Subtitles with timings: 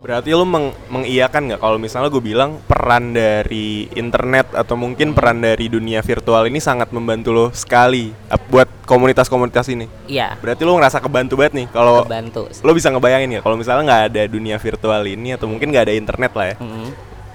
[0.00, 5.44] Berarti lu meng mengiyakan nggak kalau misalnya gue bilang peran dari internet atau mungkin peran
[5.44, 8.08] dari dunia virtual ini sangat membantu lo sekali
[8.48, 9.92] buat komunitas-komunitas ini.
[10.08, 12.48] Iya, Berarti lu ngerasa kebantu banget nih kalau bantu.
[12.48, 15.94] lo bisa ngebayangin ya kalau misalnya nggak ada dunia virtual ini atau mungkin nggak ada
[15.94, 16.56] internet lah ya.
[16.56, 16.88] Mm.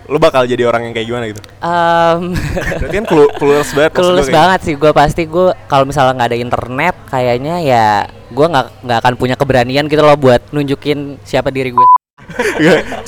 [0.05, 1.41] Lo bakal jadi orang yang kayak gimana gitu.
[1.61, 2.34] Em,
[2.82, 3.91] Berarti kan clue- clueless banget.
[3.93, 7.88] kayak- banget sih gue pasti gue kalau misalnya nggak ada internet kayaknya ya
[8.25, 11.86] gue nggak nggak akan punya keberanian gitu loh buat nunjukin siapa diri gue.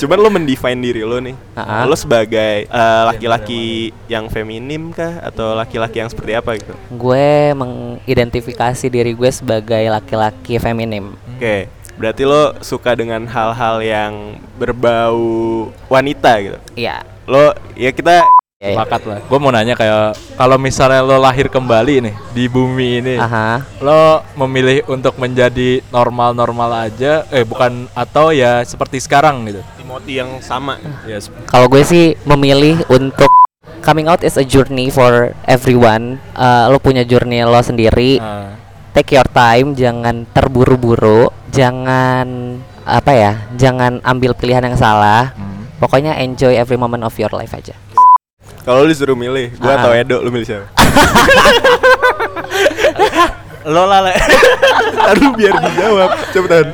[0.00, 1.36] Cuman lo mendefine diri lo nih.
[1.56, 1.84] Ha-ha.
[1.88, 6.74] Lo sebagai eh, laki-laki yang feminim kah atau laki-laki yang seperti apa gitu?
[6.94, 11.14] Gue mengidentifikasi diri gue sebagai laki-laki feminim.
[11.36, 14.12] Oke, berarti lo suka dengan hal-hal yang
[14.56, 16.58] berbau wanita gitu.
[16.78, 17.04] Iya.
[17.28, 18.24] Lo ya kita.
[18.58, 19.18] Sepakat lah.
[19.22, 23.62] Gue mau nanya kayak kalau misalnya lo lahir kembali nih di bumi ini, Aha.
[23.78, 29.62] lo memilih untuk menjadi normal-normal aja, eh bukan atau ya seperti sekarang gitu.
[29.78, 30.74] Timothy yang sama.
[31.06, 33.30] Ya, sep- Kalau gue sih memilih untuk
[33.78, 36.18] coming out is a journey for everyone.
[36.34, 38.18] Eh, lo punya journey lo sendiri.
[38.18, 38.58] nah,
[38.90, 45.30] Take your time, jangan terburu-buru, jangan apa ya, jangan ambil pilihan yang salah.
[45.38, 45.78] hmm.
[45.78, 47.78] Pokoknya enjoy every moment of your life aja.
[48.68, 49.76] Kalau lo disuruh milih, gua Ah.
[49.80, 50.68] atau Edo, lo milih siapa?
[53.64, 54.12] Lo lah Le.
[55.12, 56.68] Aduh biar dijawab, cepetan.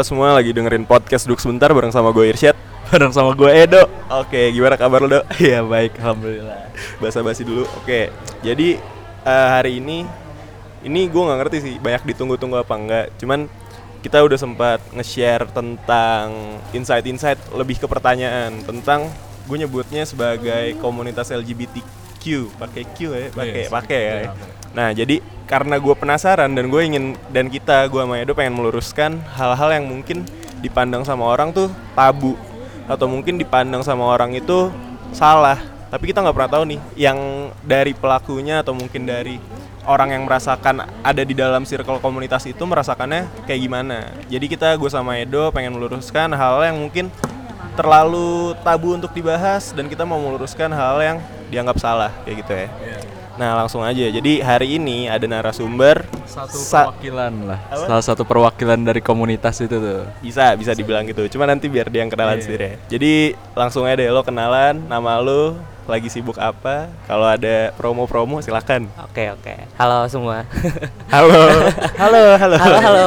[0.00, 2.56] Halo semua, lagi dengerin podcast Duk Sebentar bareng sama gue Irsyad
[2.88, 3.84] Bareng sama gue Edo.
[4.08, 5.28] Oke, gimana kabar lo, Dok?
[5.44, 6.72] Iya baik, alhamdulillah.
[7.04, 7.68] basa-basi dulu.
[7.76, 8.08] Oke,
[8.40, 8.80] jadi
[9.28, 10.08] eh, hari ini
[10.88, 13.06] ini gue nggak ngerti sih banyak ditunggu-tunggu apa enggak.
[13.20, 13.44] Cuman
[14.00, 16.32] kita udah sempat nge-share tentang
[16.72, 19.04] insight-insight lebih ke pertanyaan tentang
[19.44, 24.32] gue nyebutnya sebagai komunitas LGBTQ pakai Q ya pakai pakai ya.
[24.70, 24.76] Iya.
[24.76, 25.18] Nah jadi
[25.50, 29.90] karena gue penasaran dan gue ingin dan kita gue sama Edo pengen meluruskan hal-hal yang
[29.90, 30.22] mungkin
[30.62, 32.38] dipandang sama orang tuh tabu.
[32.86, 34.70] Atau mungkin dipandang sama orang itu
[35.10, 35.58] salah.
[35.90, 37.18] Tapi kita nggak pernah tahu nih yang
[37.66, 39.42] dari pelakunya atau mungkin dari
[39.90, 44.06] orang yang merasakan ada di dalam circle komunitas itu merasakannya kayak gimana.
[44.30, 47.10] Jadi kita gue sama Edo pengen meluruskan hal yang mungkin
[47.74, 51.18] terlalu tabu untuk dibahas dan kita mau meluruskan hal yang
[51.50, 52.68] dianggap salah kayak gitu ya
[53.40, 57.60] nah langsung aja jadi hari ini ada narasumber Satu Sa- perwakilan lah.
[57.66, 57.88] Apa?
[57.88, 60.04] Salah satu perwakilan dari komunitas itu tuh.
[60.20, 62.44] bisa bisa dibilang gitu cuma nanti biar dia yang kenalan Iya.
[62.44, 62.76] sendiri ya.
[62.90, 63.12] jadi
[63.54, 65.56] langsung aja deh lo kenalan nama lo
[65.88, 69.54] lagi sibuk apa kalau ada promo-promo silakan Oke oke.
[69.74, 70.44] Halo semua.
[71.08, 71.40] halo
[71.96, 73.06] halo halo halo halo.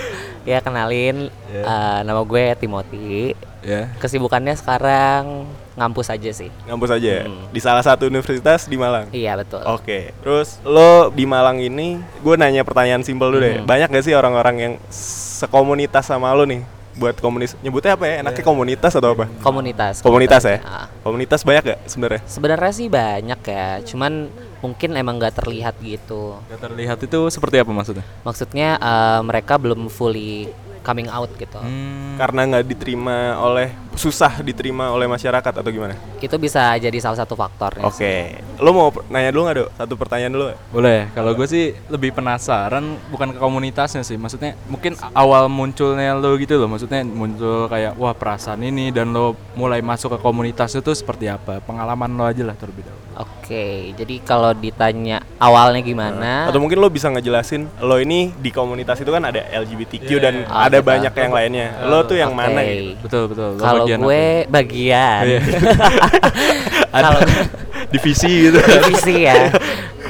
[0.48, 1.60] ya kenalin, Ya.
[1.60, 3.34] eh, nama gue Timothy.
[3.62, 3.88] Ya.
[4.02, 6.50] Kesibukannya sekarang ngampus aja sih.
[6.68, 7.24] ngampus aja ya?
[7.24, 7.48] Hmm.
[7.48, 9.64] di salah satu universitas di Malang Iya betul.
[9.64, 13.62] Oke, terus lo di Malang ini, gue nanya pertanyaan simpel dulu deh.
[13.62, 13.66] Mhm.
[13.66, 16.60] Banyak gak sih orang-orang yang sekomunitas sama lo nih?
[16.92, 18.14] Buat komunis, nyebutnya apa ya?
[18.20, 19.24] Enaknya komunitas atau apa?
[19.40, 20.04] Komunitas.
[20.04, 20.60] Komunitas ya?
[20.60, 20.86] Ah.
[21.00, 22.20] Komunitas banyak gak sebenarnya?
[22.28, 24.28] Sebenarnya sih banyak ya, cuman
[24.60, 26.36] mungkin emang nggak terlihat gitu.
[26.52, 28.04] Gak terlihat itu seperti apa maksudnya?
[28.22, 31.58] Maksudnya eh, mereka belum fully coming out gitu.
[31.58, 32.18] Hmm.
[32.18, 35.94] Karena nggak diterima oleh susah diterima oleh masyarakat atau gimana?
[36.18, 37.84] Itu bisa jadi salah satu faktornya.
[37.88, 37.88] sih.
[37.88, 38.14] Oke,
[38.58, 39.68] lo mau nanya dulu nggak dok?
[39.76, 40.44] Satu pertanyaan dulu.
[40.70, 46.34] Boleh, kalau gue sih lebih penasaran bukan ke komunitasnya sih, maksudnya mungkin awal munculnya lo
[46.36, 50.92] gitu loh, maksudnya muncul kayak wah perasaan ini dan lo mulai masuk ke komunitas itu
[50.92, 53.00] seperti apa, pengalaman lo aja lah terlebih dahulu.
[53.12, 56.48] Oke, jadi kalau ditanya awalnya gimana?
[56.48, 60.34] Atau mungkin lo bisa ngejelasin lo ini di komunitas itu kan ada LGBTQ Iya, dan.
[60.48, 60.88] Ah, ada gitu.
[60.88, 61.68] banyak yang lainnya.
[61.84, 62.40] Lo tuh yang Oke.
[62.40, 62.60] mana?
[62.64, 62.96] Gitu?
[63.04, 63.48] Betul betul.
[63.60, 64.50] Lo Kalau bagian gue apa?
[64.54, 65.40] bagian Iya.
[66.94, 67.20] kalau
[67.90, 68.58] Divisi gitu.
[68.62, 69.34] divisi ya.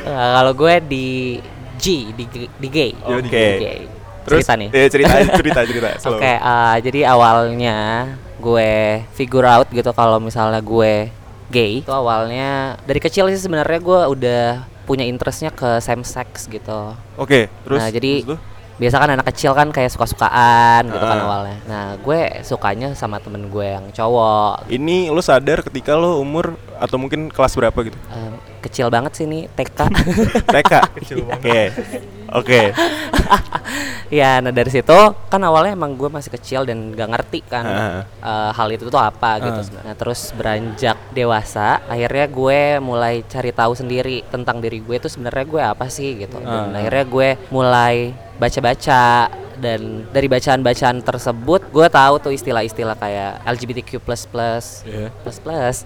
[0.03, 1.39] Eh, kalau gue di
[1.79, 2.27] G di
[2.59, 2.91] di gay.
[3.07, 3.55] Oh, Di gay.
[3.55, 3.81] gay.
[4.27, 4.69] Terus Cerita nih.
[4.75, 5.89] eh, cerita cerita cerita.
[6.11, 8.11] Oke, eh, jadi awalnya
[8.43, 11.07] gue figure out gitu kalau misalnya gue
[11.49, 11.87] gay.
[11.87, 14.45] Itu awalnya dari kecil sih sebenarnya gue udah
[14.83, 16.99] punya interestnya ke same sex gitu.
[17.15, 18.43] Oke, terus nah, jadi terus?
[18.83, 21.25] Biasa kan anak kecil kan kayak suka-sukaan gitu kan Ah.
[21.25, 21.57] awalnya.
[21.65, 24.67] Nah, gue sukanya sama temen gue yang cowok.
[24.69, 27.95] ini lo sadar ketika lo umur atau mungkin kelas berapa gitu?
[28.11, 29.79] Em, kecil banget sih nih TK.
[30.49, 30.73] TK.
[31.31, 31.61] Oke.
[32.33, 32.61] Oke.
[34.11, 38.03] ya nah dari situ kan awalnya emang gue masih kecil dan gak ngerti kan Ah.
[38.05, 39.65] eh, hal itu tuh apa gitu Ah.
[39.65, 39.95] sebenarnya.
[39.95, 45.63] terus beranjak dewasa akhirnya gue mulai cari tahu sendiri tentang diri gue itu sebenarnya gue
[45.63, 47.97] apa sih gitu dan akhirnya gue mulai
[48.43, 49.81] baca-baca dan
[50.11, 55.15] dari bacaan-bacaan tersebut gue tahu tuh istilah-istilah kayak LGBTQ plus plus Iya.
[55.17, 55.77] plus plus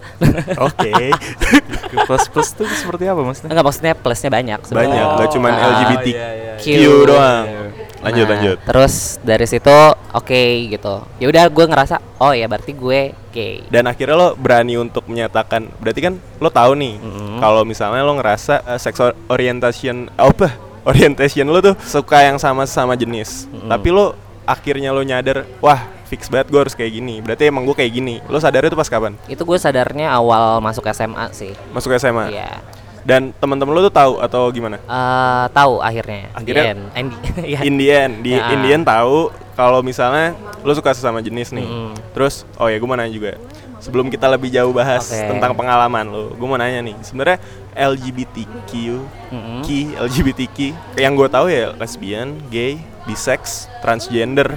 [0.58, 0.92] Oke.
[2.06, 5.02] plus plus tuh seperti apa maksudnya enggak maksudnya plusnya banyak Banyak, sebenarnya.
[5.14, 7.04] nggak cuman Ah, LGBTQ iya, iya, iya.
[7.04, 7.44] doang.
[7.44, 7.60] Iya.
[7.96, 8.56] Lanjut, Nah, lanjut.
[8.62, 9.76] Terus dari situ
[10.14, 10.94] oke gitu.
[11.18, 13.00] Ya udah gue ngerasa oh ya berarti gue
[13.30, 13.60] gay.
[13.66, 17.40] Dan akhirnya lo berani untuk menyatakan, berarti kan lo tahu nih, Mm-mm.
[17.40, 20.54] kalau misalnya lo ngerasa uh, sex or- orientation apa?
[20.86, 23.50] Orientation lo tuh suka yang sama sama jenis.
[23.50, 23.66] Mm-mm.
[23.66, 27.18] Tapi lo akhirnya lo nyadar, wah fix banget gue harus kayak gini.
[27.18, 28.22] Berarti emang gue kayak gini.
[28.24, 29.18] Lo sadar itu pas kapan?
[29.26, 31.50] Itu gue sadarnya awal masuk SMA sih.
[31.70, 32.30] Masuk SMA.
[32.30, 32.62] Iya.
[33.02, 34.78] Dan teman-teman lo tuh tahu atau gimana?
[34.78, 36.26] Eh, tahu akhirnya.
[36.28, 36.82] In the Akhirnya- end.
[36.92, 37.58] And di- iya.
[37.62, 38.46] In the end, di Ya.
[38.48, 41.62] in the end tahu kalau misalnya lo suka sesama jenis nih.
[41.62, 41.98] Mm-mm.
[42.12, 43.34] Terus, oh ya gue mau nanya juga.
[43.86, 45.30] Sebelum kita lebih jauh bahas Oke.
[45.30, 46.98] tentang pengalaman lo, gue mau nanya nih.
[47.00, 47.38] Sebenarnya
[47.70, 48.70] LGBTQ,
[49.30, 49.60] Mm-mm.
[49.62, 50.58] Ki, LGBTQ,
[50.98, 54.50] yang gue tahu ya lesbian, gay, bisex, transgender.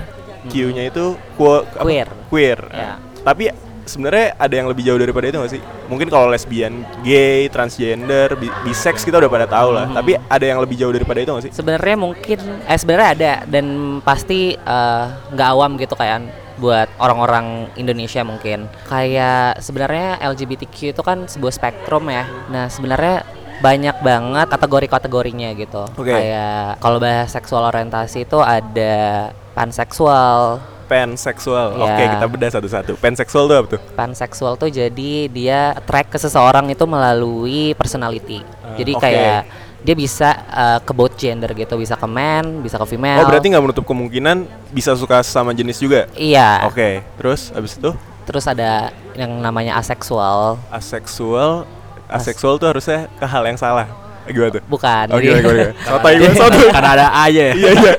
[0.49, 1.83] Q-nya itu quo- apa?
[1.83, 2.09] Queer.
[2.25, 2.59] Queer.
[2.71, 2.95] Ya.
[3.21, 3.51] Tapi
[3.83, 5.61] sebenarnya ada yang lebih jauh daripada itu gak sih?
[5.85, 9.91] Mungkin kalau lesbian, gay, transgender, bi- bisex kita udah pada tahu lah.
[9.91, 11.51] Tapi ada yang lebih jauh daripada itu gak sih?
[11.51, 13.65] Sebenarnya mungkin eh sebenarnya ada dan
[13.99, 16.25] pasti eh, nggak awam gitu kan
[16.59, 18.67] buat orang-orang Indonesia mungkin.
[18.85, 22.27] Kayak sebenarnya LGBTQ itu kan sebuah spektrum ya.
[22.51, 23.23] Nah, sebenarnya
[23.59, 25.83] banyak banget kategori-kategorinya gitu.
[25.95, 26.15] Oke.
[26.15, 30.63] Kayak kalau bahas seksual orientasi itu ada panseksual.
[30.89, 31.77] Panseksual.
[31.77, 31.85] Ya.
[31.85, 32.91] Oke, kita bedah satu-satu.
[32.97, 33.81] Panseksual tuh apa tuh?
[33.93, 38.41] Panseksual tuh jadi dia attract ke seseorang itu melalui personality.
[38.79, 39.01] jadi oke.
[39.01, 39.41] kayak
[39.79, 43.23] dia bisa eh, ke both gender gitu, bisa ke man, bisa ke female.
[43.23, 44.43] Oh, berarti nggak menutup kemungkinan
[44.75, 46.07] bisa suka sama jenis juga?
[46.15, 46.67] Iya.
[46.67, 47.91] Oke, terus abis itu
[48.29, 50.61] Terus ada yang namanya aseksual.
[50.69, 51.65] aseksual.
[52.05, 53.89] Aseksual tuh harusnya ke hal yang salah.
[54.29, 54.63] Gimana tuh?
[54.65, 55.05] Bukan.
[55.09, 55.73] Oh, jadi- gimana, gimana?
[55.81, 56.67] Sotoy gue, sotoy.
[56.69, 57.93] karena ada aja ya Iya, iya.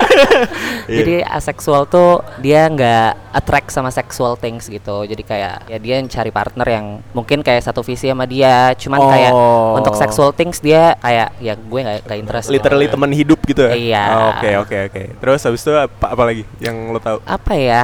[0.91, 5.03] Jadi aseksual tuh dia nggak attract sama sexual things gitu.
[5.03, 8.75] Jadi kayak ya dia cari partner yang mungkin kayak satu visi sama dia.
[8.75, 9.75] Cuman kayak Oh.
[9.75, 12.47] untuk sexual things dia kayak ya gue nggak nggak interest.
[12.49, 13.73] Literally teman hidup gitu ya?
[13.73, 14.05] Iya.
[14.35, 15.03] Oke, oke, oke.
[15.17, 17.19] Terus habis itu apa, apa lagi yang lo tahu?
[17.23, 17.83] Apa ya?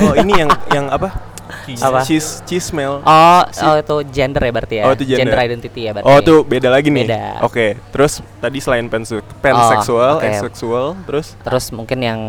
[0.00, 1.12] Oh, ini yang yang apa?
[1.76, 2.00] Apa?
[2.02, 2.98] Cheese, cheese smell.
[3.00, 4.84] Oh, Si- oh itu gender ya berarti ya.
[4.84, 5.36] Oh, itu gender.
[5.36, 6.06] identity ya berarti.
[6.06, 7.06] Oh, tuh beda lagi nih.
[7.06, 7.24] Beda.
[7.40, 7.78] Oke.
[7.90, 10.26] Terus tadi selain panse- panseksual, oke.
[10.26, 12.20] asexual, terus Terus mungkin yang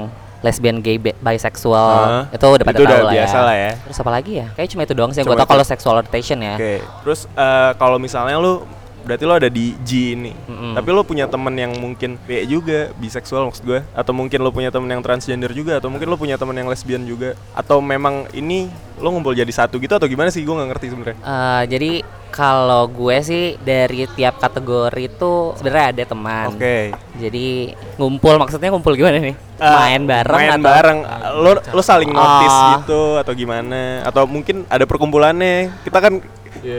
[0.41, 3.41] lesbian, gay, bi- bisexual Ah, itu udah pada itu udah tahu lah biasa ya.
[3.43, 3.71] lah ya.
[3.79, 4.47] Terus apa lagi ya?
[4.51, 5.53] Kayak cuma itu doang sih yang Cuma gue tau itu.
[5.53, 6.55] kalau sexual orientation ya.
[6.57, 6.73] Oke,
[7.05, 8.65] terus eh, kalau misalnya lu
[9.03, 10.73] berarti lo ada di G ini, Mm-mm.
[10.77, 14.69] tapi lo punya temen yang mungkin B juga biseksual maksud gue, atau mungkin lo punya
[14.69, 18.69] temen yang transgender juga, atau mungkin lo punya temen yang lesbian juga, atau memang ini
[19.01, 20.45] lo ngumpul jadi satu gitu atau gimana sih?
[20.45, 21.17] Gue nggak ngerti sebenarnya.
[21.17, 21.91] Eh, jadi
[22.31, 26.47] kalau gue sih dari tiap kategori itu sebenarnya ada teman.
[26.53, 26.93] Oke.
[27.19, 29.35] Jadi ngumpul maksudnya ngumpul gimana nih?
[29.61, 30.99] Eh, main bareng main atau bareng
[31.37, 32.69] lo lo saling notice Oh.
[32.81, 36.17] gitu atau gimana atau mungkin ada perkumpulannya kita kan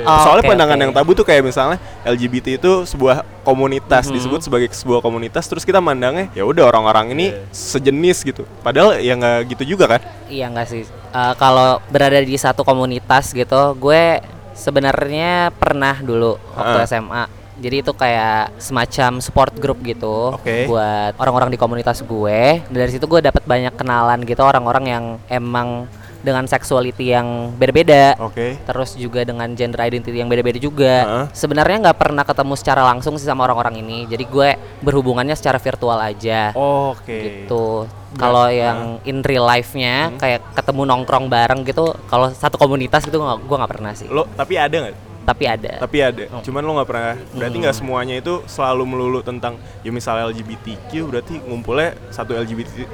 [0.03, 0.83] Oh, soalnya oke, pandangan oke.
[0.83, 4.15] yang tabu tuh kayak misalnya LGBT itu sebuah komunitas Mhm.
[4.15, 9.13] disebut sebagai sebuah komunitas terus kita mandangnya ya udah orang-orang ini sejenis gitu padahal ya
[9.13, 10.83] nggak gitu juga kan Iya enggak sih.
[10.89, 14.23] Eh, kalau berada di satu komunitas gitu, gue
[14.57, 16.87] sebenarnya pernah dulu waktu Ah.
[16.87, 17.25] SMA.
[17.55, 20.65] Jadi itu kayak semacam support group gitu Oke.
[20.65, 22.65] buat orang-orang di komunitas gue.
[22.65, 25.85] Dan dari situ gue dapat banyak kenalan gitu orang-orang yang emang
[26.23, 28.15] dengan sexuality yang beda-beda.
[28.17, 30.95] oke Terus juga dengan gender identity yang beda-beda juga.
[31.05, 31.27] Heeh.
[31.35, 34.07] Sebenarnya nggak pernah ketemu secara langsung sih sama orang-orang ini.
[34.07, 34.49] Jadi gue
[34.81, 37.91] berhubungannya secara virtual aja oke gitu.
[38.13, 40.19] Kalau yang in real life-nya Hmm.
[40.21, 44.05] kayak ketemu nongkrong bareng gitu, kalau satu komunitas gitu gua nggak pernah sih.
[44.09, 45.73] lo tapi ada nggak Tapi ada.
[45.79, 46.41] tapi ada Oh.
[46.41, 47.63] cuman lo nggak pernah berarti Hmm.
[47.63, 52.87] nggak semuanya itu selalu melulu tentang ya misalnya LGBTQ berarti ngumpulnya satu LGBT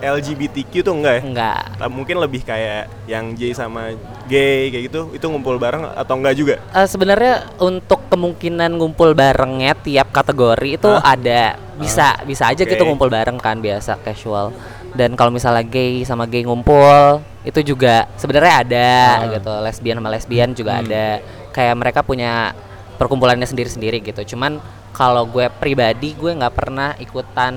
[0.00, 1.60] LGBTQ tuh enggak ya Enggak.
[1.88, 3.92] Mungkin lebih kayak yang J sama
[4.26, 9.74] gay kayak gitu itu ngumpul bareng atau enggak juga Eh, sebenarnya untuk kemungkinan ngumpul barengnya
[9.76, 11.14] tiap kategori itu Hah?
[11.14, 11.42] ada
[11.74, 12.84] bisa bisa aja gitu Oke.
[12.86, 14.52] ngumpul bareng kan biasa casual
[14.92, 19.28] dan kalau misalnya gay sama gay ngumpul itu juga sebenarnya ada Ah.
[19.32, 20.82] gitu lesbian sama lesbian juga Hmm.
[20.84, 21.04] ada
[21.50, 22.52] kayak mereka punya
[22.96, 24.60] perkumpulannya sendiri-sendiri gitu cuman
[24.92, 27.54] kalau gue pribadi gue nggak pernah ikutan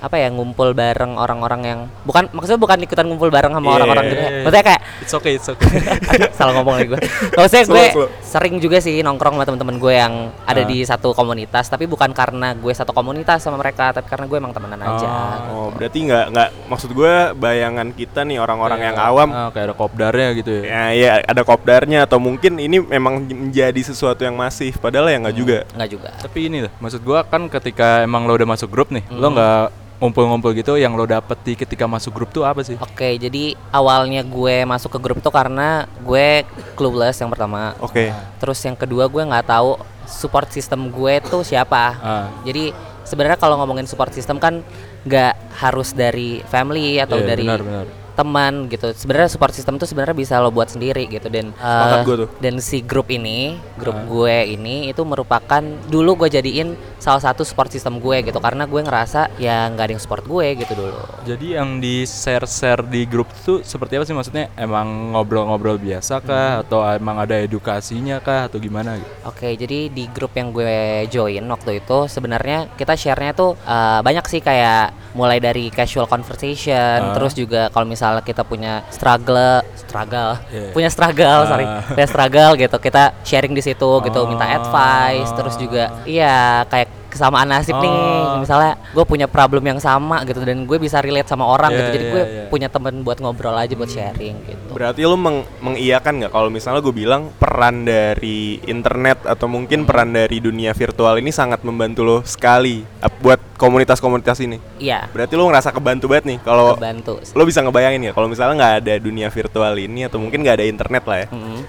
[0.00, 4.02] apa ya ngumpul bareng orang-orang yang bukan maksudnya bukan ikutan ngumpul bareng sama Iya, orang-orang
[4.02, 4.26] iya, gitu ya.
[4.26, 4.40] iya.
[4.40, 5.68] Maksudnya kayak It's okay, it's okay.
[6.38, 7.00] Salah ngomong lagi gue.
[7.32, 8.08] Maksudnya Slow, gue slow.
[8.22, 10.66] sering juga sih nongkrong sama temen-temen gue yang ada Ah.
[10.66, 14.50] di satu komunitas, tapi bukan karena gue satu komunitas sama mereka, tapi karena gue emang
[14.50, 15.08] temenan aja.
[15.48, 19.66] Oh, berarti nggak nggak maksud gue bayangan kita nih orang-orang yang Kayak, awam ah, kayak
[19.66, 20.62] ada kopdarnya gitu ya.
[20.62, 25.34] ya ya ada kopdarnya atau mungkin ini memang menjadi sesuatu yang masif padahal ya nggak
[25.34, 25.58] juga.
[25.72, 26.08] Enggak juga.
[26.14, 29.34] Tapi ini loh, maksud gua kan ketika emang lo udah masuk grup nih, lo Mhm.
[29.34, 29.64] nggak
[30.00, 32.74] ngumpul-ngumpul gitu yang lo dapet di ketika masuk grup tuh apa sih?
[32.80, 36.42] Oke, jadi awalnya gue masuk ke grup itu karena gue
[36.72, 37.76] clueless yang pertama.
[37.84, 38.08] Oke.
[38.40, 39.76] Terus yang kedua gue nggak tahu
[40.08, 41.84] support system gue tuh siapa.
[42.00, 42.26] Ah.
[42.48, 42.72] Jadi
[43.04, 44.64] sebenarnya kalau ngomongin support system kan
[45.04, 47.86] nggak harus dari family atau Iya, dari benar, benar.
[48.20, 48.92] Teman gitu.
[48.92, 52.28] Sebenarnya support system tuh sebenarnya bisa lo buat sendiri gitu dan Sepakat tuh.
[52.36, 54.04] dan si grup ini, grup Ah.
[54.04, 58.76] gue ini itu merupakan dulu gue jadiin salah satu support system gue gitu karena gue
[58.78, 60.92] ngerasa ya nggak ada yang support gue gitu dulu.
[61.24, 64.52] Jadi yang di share-share di grup tuh seperti apa sih maksudnya?
[64.54, 69.08] Emang ngobrol-ngobrol biasa kah atau emang ada edukasinya kah atau gimana gitu?
[69.24, 70.68] Oke, jadi di grup yang gue
[71.06, 76.70] join waktu itu sebenarnya kita share-nya tuh uh, banyak sih kayak mulai dari casual conversation,
[77.00, 77.14] Ah.
[77.14, 80.74] terus juga kalau misalnya kita punya struggle, struggle, Iya.
[80.74, 81.86] punya struggle, sorry, Ah.
[81.86, 84.56] punya struggle gitu, kita sharing di situ gitu, minta Oh.
[84.58, 88.38] advice, terus juga iya kayak kesamaan nasib nih, Oh.
[88.38, 91.88] misalnya gue punya problem yang sama gitu dan gue bisa relate sama orang Iya, gitu,
[91.98, 92.44] jadi iya, gue iya.
[92.46, 94.70] punya temen buat ngobrol aja buat sharing gitu.
[94.72, 100.14] Berarti lu meng mengiyakan nggak kalau misalnya gue bilang peran dari internet atau mungkin peran
[100.14, 102.86] dari dunia virtual ini sangat membantu lo sekali
[103.20, 104.62] buat komunitas-komunitas ini.
[104.80, 108.74] Iya, Berarti lu ngerasa kebantu banget nih kalau lo bisa ngebayangin ya kalau misalnya nggak
[108.86, 111.28] ada dunia virtual ini atau mungkin nggak ada internet lah ya.
[111.34, 111.60] Mm.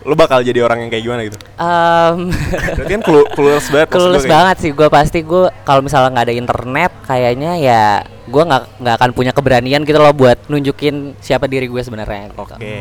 [0.00, 1.36] Lo bakal jadi orang yang kayak gimana gitu?
[1.54, 2.32] Um,
[2.76, 3.86] Berarti kan clue- clueless banget.
[3.86, 7.52] maksud Kelulus gua kayak- banget sih gue pasti gue kalau misalnya nggak ada internet kayaknya
[7.56, 7.82] ya
[8.24, 12.28] gue nggak nggak akan punya keberanian gitu loh buat nunjukin siapa diri gue sebenarnya.
[12.28, 12.40] gitu.
[12.40, 12.76] Oke.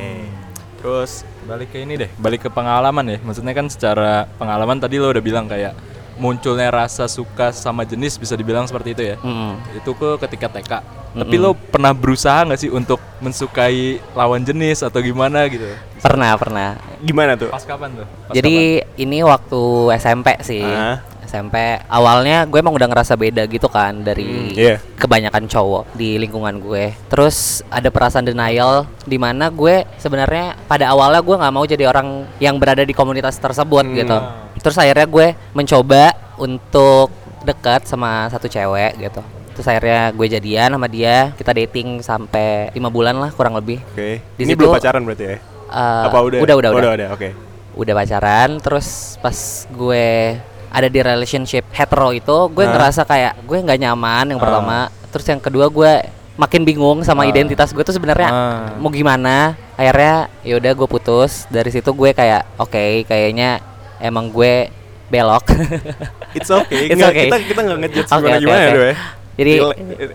[0.78, 1.12] Terus
[1.42, 3.18] Balik ke ini deh, balik ke pengalaman ya.
[3.20, 5.74] Maksudnya kan secara pengalaman tadi lo udah bilang kayak
[6.20, 9.16] munculnya rasa suka sama jenis bisa dibilang seperti itu ya.
[9.18, 9.56] Mm-mm.
[9.74, 10.72] Itu ke ketika TK.
[11.10, 15.66] Tapi lo pernah berusaha nggak sih untuk mensukai lawan jenis atau gimana gitu?
[15.98, 16.70] Pernah pernah.
[17.00, 17.48] gimana tuh?
[17.48, 18.08] Pas kapan tuh?
[18.28, 19.62] Pas Jadi ini waktu
[19.96, 20.62] SMP sih.
[20.62, 21.00] Ah.
[21.22, 21.54] SMP
[21.86, 24.76] awalnya gue emang udah ngerasa beda gitu kan dari Hmm, iya.
[24.98, 26.98] kebanyakan cowok di lingkungan gue.
[27.06, 32.26] Terus ada perasaan denial di mana gue sebenarnya pada awalnya gue nggak mau jadi orang
[32.38, 33.94] yang berada di komunitas tersebut Hmm.
[33.96, 34.18] gitu.
[34.60, 37.12] Terus akhirnya gue mencoba untuk
[37.42, 39.22] dekat sama satu cewek gitu.
[39.56, 43.84] Terus akhirnya gue jadian sama dia, kita dating sampai lima bulan lah kurang lebih.
[43.92, 44.24] Oke.
[44.36, 45.38] Di ini situ- belum pacaran berarti ya?
[45.70, 46.40] Eh, Apa udah?
[46.40, 46.92] Udah udah Oh, udah.
[46.96, 47.08] udah.
[47.12, 47.30] Oke.
[47.76, 48.88] Udah pacaran, terus
[49.18, 49.36] pas
[49.70, 50.36] gue
[50.70, 52.72] ada di relationship hetero itu, gue Ah.
[52.72, 54.44] ngerasa kayak gue nggak nyaman yang Ah.
[54.44, 54.78] pertama.
[55.10, 55.92] Terus yang kedua gue
[56.36, 57.30] makin bingung sama Ah.
[57.30, 58.74] identitas gue tuh sebenarnya Ah.
[58.76, 59.60] mau gimana.
[59.76, 61.46] Akhirnya ya udah gue putus.
[61.48, 63.60] Dari situ gue kayak oke, kayaknya
[64.00, 64.68] emang gue
[65.10, 65.46] belok.
[66.38, 66.94] It's okay.
[66.94, 67.28] It's okay.
[67.28, 68.70] Kita kita nggak Oke, gimana oke, gimana oke.
[68.70, 68.96] ya, ya.
[69.40, 69.54] Jadi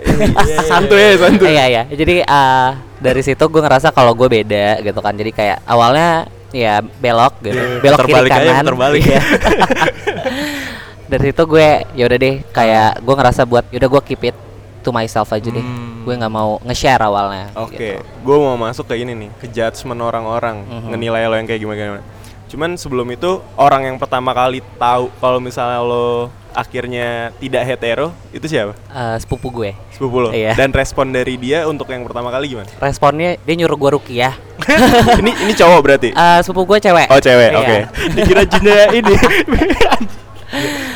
[0.71, 1.49] santuy ya, santuy.
[1.51, 1.83] Iya iya.
[1.89, 2.69] Jadi eh,
[3.01, 5.15] dari situ gue ngerasa kalau gue beda gitu kan.
[5.17, 7.57] Jadi kayak awalnya ya belok gitu.
[7.59, 8.63] Iya, belok kiri aja, kanan.
[8.63, 9.03] puter balik.
[9.03, 9.21] Iya.
[11.11, 14.37] dari situ gue ya udah deh kayak gue ngerasa buat yaudah gue keep it
[14.85, 15.61] to myself aja deh.
[15.65, 16.05] Hmm.
[16.05, 17.49] Gue nggak mau nge-share awalnya.
[17.57, 18.05] Oke, gitu.
[18.05, 20.93] gue mau masuk ke ini nih, ke judgement orang-orang, Mhm.
[20.93, 22.05] ngenilai lo yang kayak gimana gimana.
[22.55, 28.47] Cuman sebelum itu orang yang pertama kali tahu kalau misalnya lo akhirnya tidak hetero itu
[28.47, 28.79] siapa?
[28.95, 29.75] Eh, sepupu gue.
[29.91, 30.31] Sepupu lo.
[30.31, 30.55] Iya.
[30.55, 32.71] Dan respon dari dia untuk yang pertama kali gimana?
[32.79, 34.39] Responnya dia nyuruh gue rukiah.
[35.19, 36.15] ini ini cowok berarti?
[36.15, 37.11] Eh, sepupu gue cewek.
[37.11, 37.59] oh cewek, Iya.
[37.59, 37.79] oke.
[38.15, 39.15] Dikira jina ini.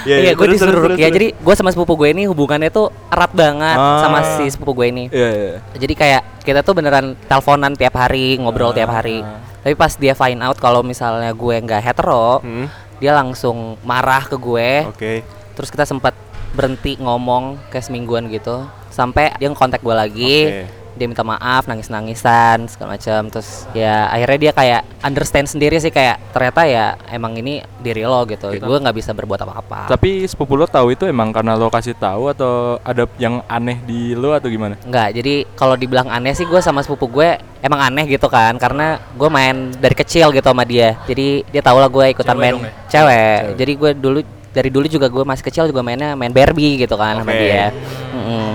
[0.05, 1.11] Iya, gue terus, disuruh terus, rukiah.
[1.11, 4.01] Jadi gue sama sepupu gue ini hubungannya tuh erat banget Ah.
[4.01, 5.05] sama si sepupu gue ini.
[5.09, 5.55] Iya, iya.
[5.75, 9.21] Jadi kayak kita tuh beneran teleponan tiap hari, ngobrol tiap hari.
[9.59, 14.37] Tapi pas dia find out kalau misalnya gue nggak hetero, Hmm, dia langsung marah ke
[14.37, 14.71] gue.
[14.89, 15.13] Oke.
[15.53, 16.15] Terus kita sempat
[16.49, 18.65] berhenti ngomong kayak semingguan gitu.
[18.89, 20.37] Sampai dia ngontak gue lagi.
[20.47, 20.63] Oke.
[20.99, 23.31] Dia minta maaf, nangis-nangisan segala macam.
[23.31, 28.27] Terus ya akhirnya dia kayak understand sendiri sih kayak ternyata ya emang ini diri lo
[28.27, 28.51] gitu.
[28.59, 29.89] Gue nggak bisa berbuat apa-apa.
[29.89, 34.19] Tapi sepupu lo tahu itu emang karena lo kasih tahu atau ada yang aneh di
[34.19, 34.75] lo atau gimana?
[34.83, 38.99] Enggak, jadi kalau dibilang aneh sih gue sama sepupu gue emang aneh gitu kan Karena
[39.15, 42.53] gue main dari kecil gitu sama dia Jadi dia tau lah gue ikutan Cewek main
[42.55, 42.73] dong ya?
[42.89, 46.97] cewek Jadi gue dulu dari dulu juga gue masih kecil juga mainnya main Barbie gitu
[46.97, 47.39] kan sama Oke.
[47.39, 47.71] dia
[48.17, 48.53] Mm-mm.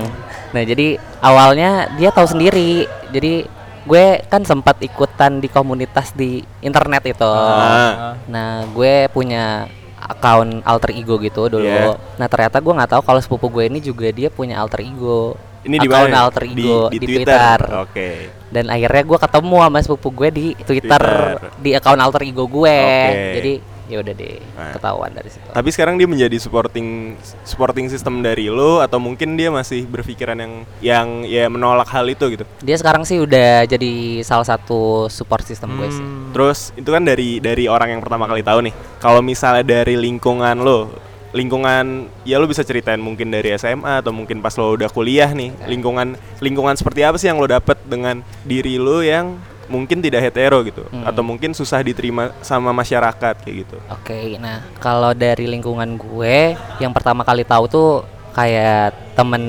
[0.54, 3.46] Nah jadi awalnya dia tahu sendiri Jadi
[3.84, 8.16] gue kan sempat ikutan di komunitas di internet itu Ah.
[8.32, 9.68] Nah gue punya
[10.00, 11.64] account alter ego gitu dulu.
[11.68, 11.96] Iya.
[12.20, 15.36] Nah ternyata gue nggak tahu kalau sepupu gue ini juga dia punya alter ego.
[15.64, 16.28] Ini di mana?
[16.28, 17.60] alter ego di, di, Twitter.
[17.60, 17.60] Twitter.
[17.88, 18.10] Oke.
[18.52, 21.60] Dan akhirnya gue ketemu sama sepupu gue di Twitter, Twitter.
[21.64, 22.80] di account alter ego gue.
[22.84, 23.32] Oke.
[23.40, 23.54] Jadi
[23.94, 24.74] ya udah deh Nah.
[24.74, 25.46] ketahuan dari situ.
[25.50, 30.54] Tapi sekarang dia menjadi supporting supporting system dari lo atau mungkin dia masih berpikiran yang
[30.82, 32.46] yang ya menolak hal itu gitu.
[32.66, 36.02] Dia sekarang sih udah jadi salah satu support system gue sih.
[36.02, 36.34] Hmm.
[36.34, 38.74] Terus itu kan dari dari orang yang pertama kali tahu nih.
[38.98, 40.90] Kalau misalnya dari lingkungan lo,
[41.34, 45.54] lingkungan ya lo bisa ceritain mungkin dari SMA atau mungkin pas lo udah kuliah nih,
[45.66, 49.38] lingkungan lingkungan seperti apa sih yang lo dapet dengan diri lo yang
[49.72, 51.08] mungkin tidak hetero gitu Hmm.
[51.08, 53.78] atau mungkin susah diterima sama masyarakat kayak gitu.
[53.90, 57.90] Oke, nah kalau dari lingkungan gue, yang pertama kali tahu tuh
[58.34, 59.44] kayak temen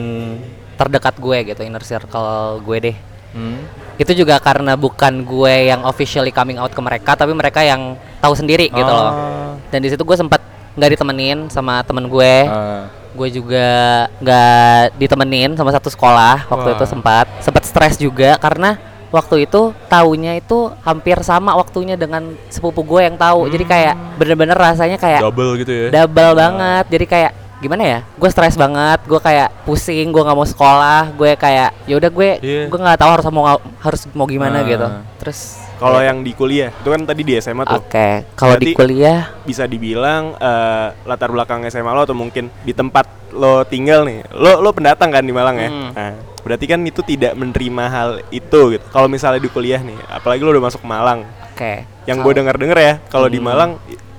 [0.75, 2.97] terdekat gue gitu, inner circle gue deh.
[3.35, 3.59] Hmm.
[3.99, 8.35] Itu juga karena bukan gue yang officially coming out ke mereka, tapi mereka yang tahu
[8.35, 9.11] sendiri gitu loh.
[9.11, 9.55] Ah.
[9.71, 10.39] Dan di situ gue sempat
[10.75, 12.35] nggak ditemenin sama temen gue.
[12.47, 12.87] Ah.
[13.15, 13.67] Gue juga
[14.19, 16.77] nggak ditemenin sama satu sekolah waktu Wah.
[16.79, 18.75] itu sempat sempat stres juga karena
[19.15, 23.47] waktu itu taunya itu hampir sama waktunya dengan sepupu gue yang tahu.
[23.47, 28.29] Jadi kayak bener-bener rasanya kayak double gitu ya double banget jadi kayak gimana ya gue
[28.29, 32.63] stres banget gue kayak pusing gue nggak mau sekolah gue kayak ya udah gue Iya.
[32.67, 34.65] gue nggak tahu harus mau harus mau gimana Ah.
[34.65, 35.41] gitu terus
[35.75, 37.77] Kalau yang di kuliah, itu kan tadi di SMA tuh.
[37.77, 43.05] oke kalau di kuliah bisa dibilang eh, latar belakang SMA lo atau mungkin di tempat
[43.33, 45.91] lo tinggal nih lo lo pendatang kan di Malang ya Hmm.
[45.91, 46.13] nah
[46.45, 48.85] berarti kan itu tidak menerima hal itu gitu.
[48.87, 51.25] Kalau misalnya di kuliah nih apalagi lo udah masuk Malang.
[51.51, 51.89] Oke.
[52.05, 53.49] Yang Kalau- gue dengar dengar ya kalau di Hmm.
[53.49, 53.71] Malang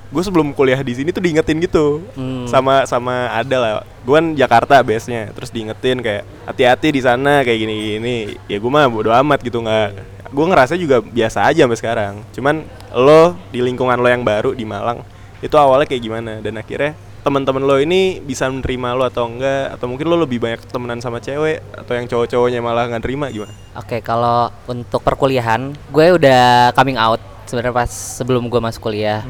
[0.05, 2.01] gue sebelum kuliah di sini tuh diingetin gitu.
[2.15, 2.47] Hmm.
[2.47, 3.71] sama sama ada lah.
[4.01, 8.15] Gue kan Jakarta biasanya terus diingetin kayak hati-hati di sana kayak gini gini
[8.45, 9.89] ya gue mah bodo amat gitu nggak.
[10.33, 12.13] Gue ngerasa juga biasa aja sampai sekarang.
[12.33, 15.05] Cuman lo di lingkungan lo yang baru di Malang
[15.39, 16.39] itu awalnya kayak gimana?
[16.41, 19.73] Dan akhirnya teman-teman lo ini bisa menerima lo atau enggak?
[19.73, 23.49] Atau mungkin lo lebih banyak temenan sama cewek atau yang cowok-cowoknya malah nggak terima gimana?
[23.73, 27.17] Oke kalau untuk perkuliahan gue udah coming out
[27.49, 29.25] sebenarnya pas sebelum gue masuk kuliah.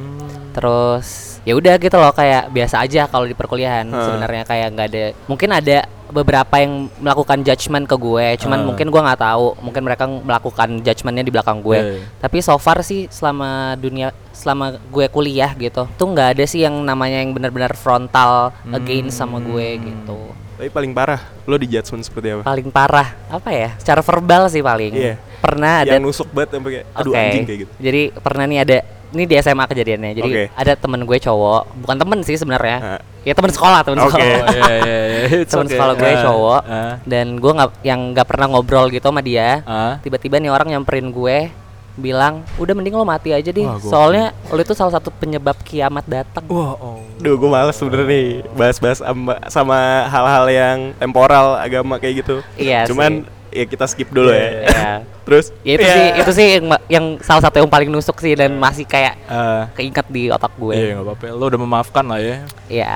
[0.52, 4.02] Terus ya udah gitu loh kayak biasa aja kalau di perkuliahan Hmm.
[4.04, 8.68] sebenarnya kayak nggak ada mungkin ada beberapa yang melakukan judgement ke gue cuman Hmm.
[8.68, 12.02] mungkin gue nggak tahu mungkin mereka melakukan judgementnya di belakang gue iya.
[12.20, 16.78] tapi so far sih selama dunia selama gue kuliah gitu tuh nggak ada sih yang
[16.80, 22.32] namanya yang benar-benar frontal against sama gue gitu tapi paling parah lo di judgement seperti
[22.32, 25.16] apa paling parah apa ya secara verbal sih paling Iya.
[25.38, 27.20] pernah ada yang nusuk banget sampai kayak aduh Oke.
[27.20, 28.78] anjing kayak gitu Jadi pernah nih ada
[29.14, 30.12] ini di SMA kejadiannya.
[30.18, 30.44] Jadi Oke.
[30.56, 32.78] ada temen gue cowok, bukan temen sih sebenarnya.
[32.98, 33.02] Ah.
[33.26, 34.18] Ya temen sekolah, temen Oke.
[34.18, 34.48] sekolah.
[34.56, 35.00] Iya, iya.
[35.46, 35.76] It's temen okay.
[35.78, 39.62] sekolah gue Ah, cowok ah, dan gue nggak yang nggak pernah ngobrol gitu sama dia.
[39.66, 39.98] ah.
[40.02, 41.38] Tiba-tiba nih orang nyamperin gue
[41.96, 43.64] bilang, "Udah mending lo mati aja deh.
[43.64, 43.80] Wah.
[43.80, 47.00] Soalnya lo itu salah satu penyebab kiamat datang." Wah, oh.
[47.18, 49.00] Duh, gue males sebenernya nih bahas-bahas
[49.48, 49.78] sama,
[50.12, 52.36] hal-hal yang temporal agama kayak gitu.
[52.60, 53.24] Iya Cuman
[53.56, 54.68] ya kita skip dulu ya.
[54.68, 54.92] Ya.
[55.24, 58.36] Terus Ya itu ya, sih itu sih yang, yang salah satu yang paling nusuk sih
[58.36, 60.76] dan masih kayak Ah, keinget di otak gue.
[60.76, 61.26] Iya nggak apa-apa.
[61.32, 62.44] Lo udah memaafkan lah ya.
[62.68, 62.94] Iya.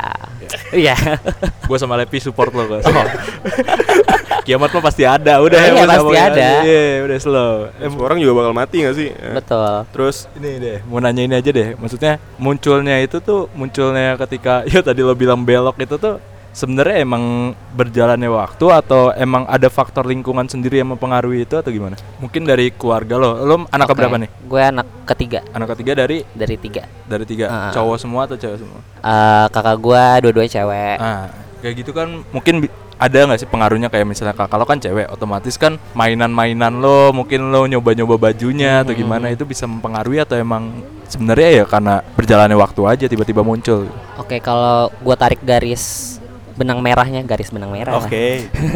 [0.70, 0.96] Iya.
[1.70, 2.86] Gue sama Lepi support lo guys.
[4.46, 5.42] Kiamat mah pasti ada.
[5.42, 6.48] Udah Iya, udah, pasti ada.
[6.66, 7.54] Iya, udah slow.
[7.72, 9.10] eh, semua orang juga bakal mati gak sih?
[9.10, 9.86] Eh, Betul.
[9.94, 11.78] Terus Ini deh, mau nanya ini aja deh.
[11.78, 16.18] Maksudnya munculnya itu tuh munculnya ketika ya tadi lo bilang belok itu tuh
[16.54, 21.96] sebenarnya emang berjalannya waktu atau emang ada faktor lingkungan sendiri yang mempengaruhi itu atau gimana?
[22.20, 23.32] Mungkin dari keluarga lo.
[23.46, 24.30] Lo anak Oke, berapa nih?
[24.46, 26.84] Gue anak ketiga Anak ketiga dari dari tiga.
[27.10, 27.46] dari tiga.
[27.50, 27.72] Ah.
[27.74, 28.80] Cowok semua atau cewek semua?
[29.02, 30.98] Eh, kakak gue dua-duanya cewek.
[31.02, 31.26] Ah,
[31.64, 35.56] kayak gitu kan mungkin ada nggak sih pengaruhnya kayak misalnya kakak lo kan cewek, otomatis
[35.56, 41.64] kan mainan-mainan lo, mungkin lo nyoba-nyoba bajunya atau gimana itu bisa mempengaruhi atau emang sebenarnya
[41.64, 43.88] ya karena berjalannya waktu aja tiba-tiba muncul.
[44.20, 46.19] Oke, kalau gue tarik garis
[46.60, 47.96] benang merahnya, garis benang merah.
[47.96, 48.04] lah.
[48.04, 48.26] oke.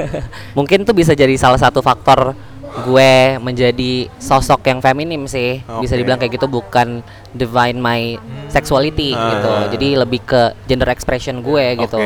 [0.58, 2.32] Mungkin tuh bisa jadi salah satu faktor
[2.74, 5.62] gue menjadi sosok yang feminim sih.
[5.78, 6.00] Bisa Oke.
[6.02, 8.18] dibilang kayak gitu bukan divine my
[8.50, 9.30] sexuality Ah.
[9.38, 9.52] gitu.
[9.78, 12.00] Jadi lebih ke gender expression gue gitu.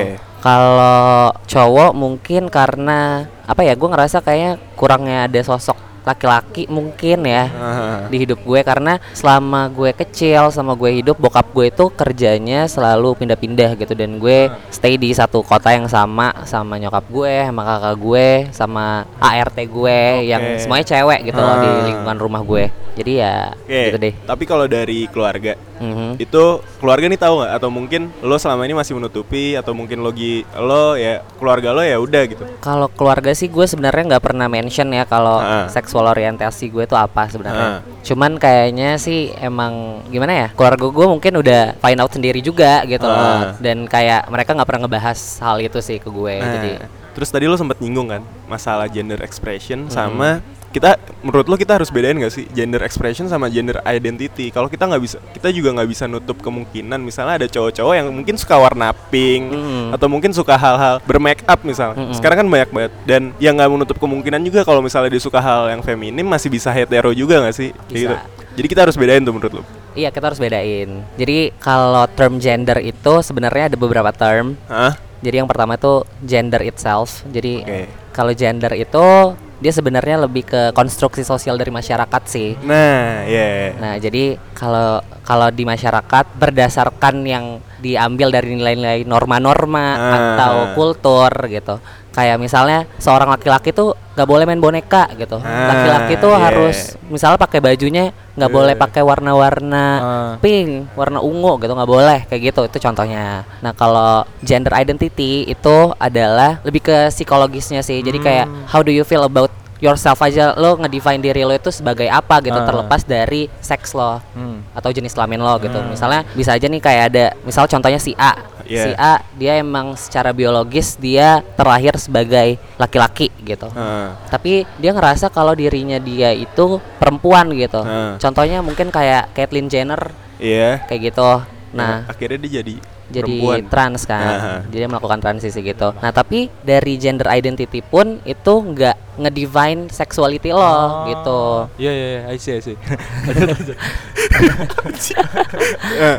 [0.43, 3.79] Kalau cowok mungkin karena apa ya?
[3.79, 8.07] Gue ngerasa kayaknya kurangnya ada sosok laki-laki mungkin ya Ah.
[8.07, 13.19] di hidup gue karena selama gue kecil sama gue hidup bokap gue itu kerjanya selalu
[13.19, 17.95] pindah-pindah gitu dan gue stay di satu kota yang sama sama nyokap gue sama kakak
[17.97, 18.85] gue sama
[19.19, 20.59] ART gue yang Oke.
[20.63, 22.65] semuanya cewek gitu loh di lingkungan rumah gue
[22.97, 23.81] Jadi ya Oke.
[23.93, 24.13] gitu deh.
[24.25, 26.17] Tapi kalau dari keluarga, Mhm.
[26.17, 26.43] itu
[26.77, 30.45] keluarga nih tahu nggak atau mungkin lo selama ini masih menutupi atau mungkin lo gi-
[30.55, 32.43] lo ya keluarga lo ya udah gitu.
[32.57, 35.65] Kalau keluarga sih gue sebenarnya nggak pernah mention ya kalau Ah.
[35.67, 37.69] seksual orientasi gue itu apa sebenarnya.
[37.69, 37.79] Ah.
[38.01, 43.03] Cuman kayaknya sih emang gimana ya keluarga gue mungkin udah find out sendiri juga gitu
[43.03, 43.15] loh.
[43.15, 43.53] Ah.
[43.57, 46.35] Dan kayak mereka nggak pernah ngebahas hal itu sih ke gue.
[46.37, 46.71] Nah, Jadi
[47.13, 49.91] terus tadi lo sempat nyinggung kan masalah gender expression Hmm.
[49.91, 50.29] sama
[50.77, 54.85] kita menurut lo kita harus bedain gak sih gender expression sama gender identity kalau kita
[54.85, 58.93] nggak bisa kita juga nggak bisa nutup kemungkinan misalnya ada cowok-cowok yang mungkin suka warna
[59.09, 59.95] pink Mm.
[59.95, 62.13] atau mungkin suka hal-hal bermake up misalnya Mm-mm.
[62.13, 65.71] sekarang kan banyak banget dan yang nggak menutup kemungkinan juga kalau misalnya dia suka hal
[65.71, 68.13] yang feminim masih bisa hetero juga nggak sih Bisa.
[68.13, 68.15] gitu.
[68.59, 69.63] jadi kita harus bedain tuh menurut lo
[69.97, 71.01] iya kita harus bedain.
[71.17, 74.53] Jadi kalau term gender itu sebenarnya ada beberapa term.
[74.69, 74.93] Hah?
[75.25, 77.25] Jadi yang pertama itu gender itself.
[77.25, 77.89] Jadi Oke.
[78.13, 82.53] kalau gender itu dia sebenarnya lebih ke konstruksi sosial dari masyarakat sih.
[82.61, 87.45] nah ya Nah, jadi kalau kalau di masyarakat berdasarkan yang
[87.77, 90.15] diambil dari nilai-nilai norma-norma Ah.
[90.15, 91.83] atau kultur gitu.
[92.09, 95.37] Kayak misalnya seorang laki-laki tuh nggak boleh main boneka gitu.
[95.37, 96.41] Ah, Laki-laki tuh iya.
[96.49, 98.81] harus misalnya pakai bajunya nggak boleh Iya.
[98.81, 100.33] pakai warna-warna Ah.
[100.41, 102.61] pink, warna ungu gitu nggak boleh kayak gitu.
[102.65, 103.45] Itu contohnya.
[103.61, 108.01] Nah, kalau gender identity itu adalah lebih ke psikologisnya sih.
[108.01, 108.65] Jadi kayak Hmm.
[108.65, 112.55] how do you feel about yourself aja lo ngedefine diri lo itu sebagai apa gitu
[112.55, 112.65] Ah.
[112.65, 114.65] terlepas dari seks lo Hmm.
[114.73, 115.77] atau jenis kelamin lo gitu.
[115.83, 118.33] Misalnya bisa aja nih kayak ada misal contohnya si A.
[118.67, 118.83] Iya.
[118.83, 123.69] Si A dia emang secara biologis dia terlahir sebagai laki-laki gitu.
[123.71, 124.17] Ah.
[124.27, 127.79] Tapi dia ngerasa kalau dirinya dia itu perempuan gitu.
[127.79, 128.17] Ah.
[128.17, 131.29] Contohnya mungkin kayak Caitlyn Jenner iya kayak gitu.
[131.71, 132.75] Nah, akhirnya dia jadi
[133.07, 133.71] jadi perempuan.
[133.71, 134.21] trans kan.
[134.27, 134.55] Aha.
[134.67, 135.95] Jadi dia melakukan transisi gitu.
[135.95, 141.41] Nah, tapi dari gender identity pun itu nggak ngedefine sexuality lo gitu.
[141.81, 142.77] Iya iya iya, I see I see.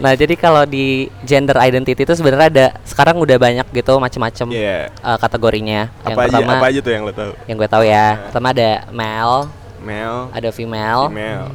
[0.03, 4.90] Nah, jadi kalau di gender identity itu sebenarnya ada sekarang udah banyak gitu macam-macam Iya.
[5.03, 5.90] uh, kategorinya.
[6.03, 8.07] Yang apa aja pertama apa aja tuh yang lo tahu yang gue tahu ya.
[8.31, 9.38] Pertama ada male,
[9.79, 11.46] male ada female, female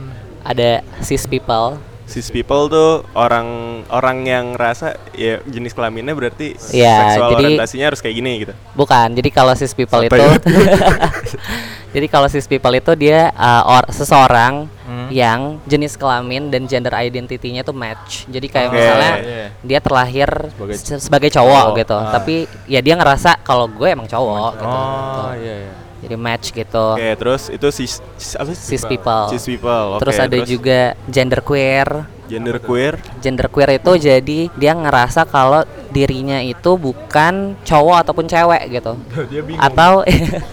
[0.43, 0.69] ada
[1.01, 1.79] cis people.
[2.03, 3.47] Cis people tuh orang
[3.87, 8.53] orang yang rasa ya jenis kelaminnya berarti Iya, seksual jadi- orientasinya harus kayak gini gitu
[8.73, 9.07] Bukan.
[9.13, 10.33] Jadi kalau cis people Apa itu ya?
[11.93, 15.07] Jadi kalau cis people itu dia uh, or, seseorang Hmm.
[15.07, 18.27] yang jenis kelamin dan gender identity-nya tuh match.
[18.27, 18.75] Jadi kayak Oke.
[18.75, 19.47] misalnya Iya.
[19.63, 21.95] dia terlahir Sebagai- se- sebagai cowok cowok, gitu.
[21.95, 22.11] ah.
[22.11, 22.35] Tapi
[22.67, 24.75] ya dia ngerasa kalau gue emang cowok gitu.
[24.75, 25.73] Oh iya iya.
[26.03, 26.85] Jadi match gitu.
[26.99, 28.51] oke terus itu cis, cis apa?
[28.51, 29.23] Cis people.
[29.31, 31.87] cis people oke, terus ada juga gender queer.
[32.25, 38.65] Gender queer Gender queer itu jadi dia ngerasa kalau dirinya itu bukan cowok ataupun cewek
[38.71, 38.97] gitu.
[39.31, 39.61] Dia bingung.
[39.61, 40.01] Atau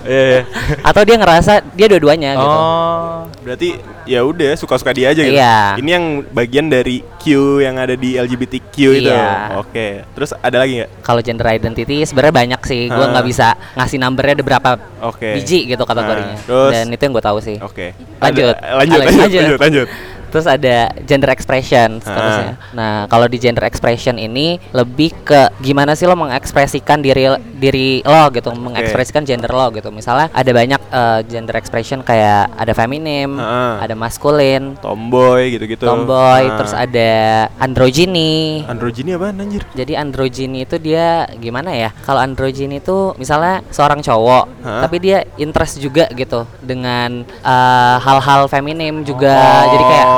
[0.05, 0.45] eh
[0.89, 2.45] atau dia ngerasa dia dua-duanya gitu.
[2.53, 3.25] Oh.
[3.41, 3.73] berarti
[4.05, 5.77] ya udah suka-suka dia aja gitu Iya.
[5.77, 7.25] ini yang bagian dari Q
[7.59, 9.57] yang ada di LGBTQ itu Iya.
[9.57, 12.83] oke terus ada lagi nggak Kalau gender identity sebenarnya banyak sih.
[12.87, 13.11] Gue Ah.
[13.11, 14.71] nggak bisa ngasih numbernya ada berapa
[15.03, 16.37] oke biji gitu kategorinya.
[16.39, 16.71] Terus?
[16.71, 17.57] Dan itu yang gue tahu sih.
[17.57, 17.87] oke
[18.21, 18.53] Lanjut.
[18.53, 19.41] Ada- lanjut Alex, lanjut lanjut.
[19.41, 19.89] lanjut lanjut
[20.31, 22.55] Terus ada gender expression seterusnya.
[22.73, 27.27] Nah, kalau di gender expression ini lebih ke gimana sih lo mengekspresikan diri
[27.59, 29.91] diri lo gitu, mengekspresikan gender lo gitu.
[29.91, 33.83] Misalnya ada banyak eh, gender expression kayak ada feminim, Ah.
[33.83, 36.57] ada maskulin, tomboy gitu-gitu tomboy, Nah.
[36.63, 37.11] terus ada
[37.59, 38.63] androgyny.
[38.65, 41.91] androgyny apa anjir Jadi androgyny itu dia gimana ya?
[42.05, 44.83] Kalau androgyny itu misalnya seorang cowok, Hah?
[44.87, 49.35] tapi dia interest juga gitu dengan eh, hal-hal feminim juga.
[49.67, 49.71] Oh.
[49.73, 50.09] Jadi kayak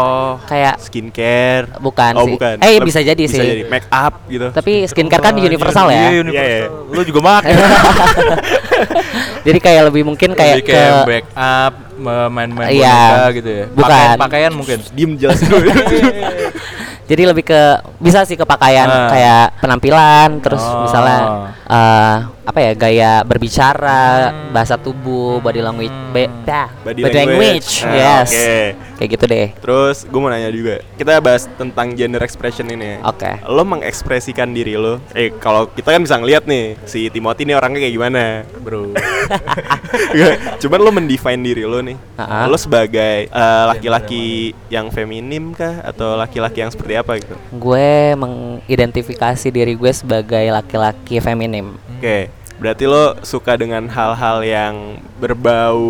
[0.45, 2.33] kayak skincare bukan oh sih.
[2.33, 3.65] bukan Eh Leb- bisa jadi sih.
[3.67, 6.09] make up gitu Tapi skincare kan universal Iya, ya.
[6.21, 6.47] universal.
[6.47, 6.67] Iya, iya.
[6.89, 7.53] Lu juga makan.
[9.43, 13.31] Jadi kayak lebih mungkin kayak Lebih ke kayak back up, me- main-main Iya.
[13.33, 13.65] gitu ya.
[13.69, 13.83] Bukan.
[13.85, 14.79] Pakaian, pakaian mungkin.
[14.97, 15.71] diem jelasin dulu
[17.03, 17.61] jadi lebih ke
[17.99, 19.11] bisa sih ke pakaian Ah.
[19.11, 20.87] kayak penampilan terus Oh.
[20.87, 21.19] misalnya
[21.67, 24.03] eh, apa ya gaya berbicara,
[24.51, 27.71] bahasa tubuh, body language, be- dah, Body body language.
[27.83, 28.29] Nah, yes.
[28.29, 28.51] oke.
[28.93, 29.49] Kayak gitu deh.
[29.59, 33.35] terus gue mau nanya juga kita bahas tentang gender expression ini Oke.
[33.43, 37.83] lo mengekspresikan diri lo eh kalau kita kan bisa ngeliat nih si Timothy nih orangnya
[37.83, 38.23] kayak gimana
[38.63, 38.95] Bro.
[40.09, 42.47] Nggak, cuman lo mendefine diri lo nih Ha-ha.
[42.47, 44.25] lo sebagai eh, laki-laki
[44.69, 51.19] yang feminim kah atau laki-laki yang seperti apa gitu Gue mengidentifikasi diri gue sebagai laki-laki
[51.19, 51.75] feminim.
[51.99, 54.75] oke berarti lo suka dengan hal-hal yang
[55.19, 55.83] berbau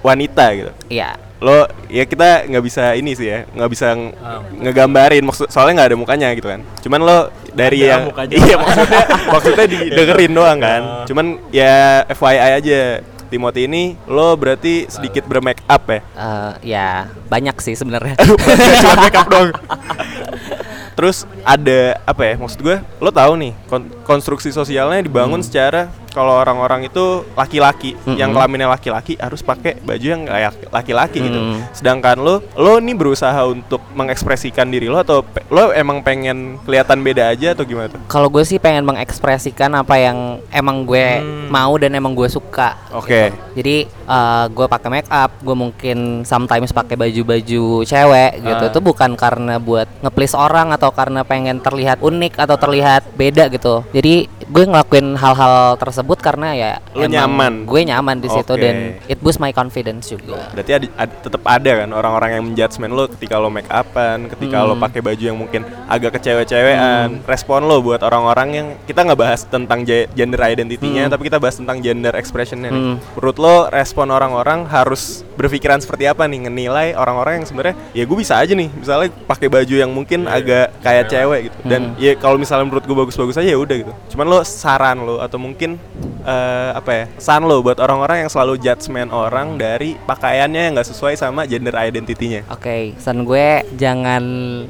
[0.00, 1.18] wanita gitu Iya.
[1.36, 4.14] lo ya kita nggak bisa ini sih ya nggak bisa ng-
[4.62, 7.18] ngegambarin maksud soalnya nggak ada mukanya gitu kan cuman lo
[7.50, 8.32] dari Ada yang mukanya.
[8.38, 9.02] iya maksudnya
[9.34, 11.74] maksudnya didengerin doang kan cuman ya
[12.08, 12.80] FYI aja
[13.24, 16.00] Timothy ini lo berarti sedikit bermake up ya?
[16.06, 16.88] Eh, ya
[17.26, 18.14] banyak sih sebenarnya.
[18.20, 19.50] Cuma make up dong.
[20.94, 22.34] Terus ada apa ya?
[22.38, 25.46] Maksud gue, lo tahu nih kon- konstruksi sosialnya dibangun Hmm.
[25.46, 28.38] secara kalau orang-orang itu laki-laki, yang Mm-mm.
[28.38, 31.34] kelaminnya laki-laki harus pakai baju yang kayak laki-laki gitu.
[31.36, 31.58] Mm.
[31.74, 37.02] Sedangkan lo, lo nih berusaha untuk mengekspresikan diri lo atau pe- lo emang pengen kelihatan
[37.02, 38.00] beda aja atau gimana tuh?
[38.06, 41.50] Kalau gue sih pengen mengekspresikan apa yang emang gue Hmm.
[41.50, 42.78] mau dan emang gue suka.
[42.94, 43.34] Oke.
[43.58, 48.64] Jadi eh, gue pakai make up, gue mungkin sometimes pakai baju-baju cewek gitu.
[48.64, 48.70] Ah.
[48.70, 53.82] Itu bukan karena buat nge-please orang atau karena pengen terlihat unik atau terlihat beda gitu.
[53.90, 57.64] Jadi gue ngelakuin hal-hal tersebut karena ya Lu nyaman.
[57.64, 58.60] Gue nyaman di situ Oke.
[58.60, 60.48] dan it boost my confidence juga.
[60.50, 64.56] Berarti ada, ad- tetap ada kan orang-orang yang menjudgment lo ketika lo make upan, ketika
[64.60, 64.82] lo Hmm.
[64.82, 67.24] pakai baju yang mungkin agak kecewe-cewean.
[67.24, 71.56] Respon lo buat orang-orang yang kita nggak bahas tentang ge- gender identity-nya, tapi kita bahas
[71.56, 72.66] tentang gender expression-nya.
[72.66, 72.74] nih.
[72.74, 72.96] Hmm.
[73.14, 75.02] Menurut lo respon orang-orang harus
[75.34, 79.48] berpikiran seperti apa nih ngenilai orang-orang yang sebenarnya ya gue bisa aja nih, misalnya pakai
[79.48, 81.56] baju yang mungkin agak kayak cewek gitu.
[81.64, 83.92] Dan ya kalau misalnya menurut gue bagus-bagus aja ya udah gitu.
[84.10, 85.78] Cuman lo saran lo atau mungkin
[86.26, 87.04] eh, apa ya?
[87.22, 91.76] Saran lo buat orang-orang yang selalu judgement orang dari pakaiannya yang nggak sesuai sama gender
[91.76, 92.48] identity-nya.
[92.50, 94.24] Oke, pesan gue jangan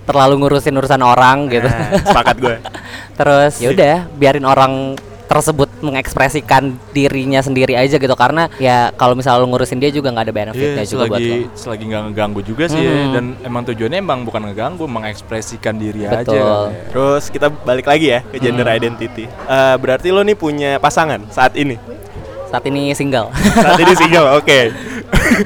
[0.05, 1.71] terlalu ngurusin urusan orang gitu.
[1.71, 2.57] Nah, sepakat gue.
[3.19, 4.99] Terus ya udah biarin orang
[5.35, 10.25] tersebut mengekspresikan dirinya sendiri aja gitu karena ya kalau misalnya lu ngurusin dia juga nggak
[10.25, 11.27] ada benefitnya Iya, juga buat lo.
[11.27, 12.93] selagi selagi nggak ngeganggu juga sih ya.
[12.95, 13.11] Hmm.
[13.11, 16.23] dan emang tujuannya emang bukan ngeganggu, mengekspresikan diri aja.
[16.23, 16.39] Betul.
[16.39, 16.83] kan, ya.
[16.89, 18.77] Terus kita balik lagi ya ke gender Hmm.
[18.77, 19.25] identity.
[19.27, 21.75] Eh, berarti lo nih punya pasangan saat ini.
[22.47, 23.35] Saat ini single.
[23.35, 24.61] Saat ini single, oke.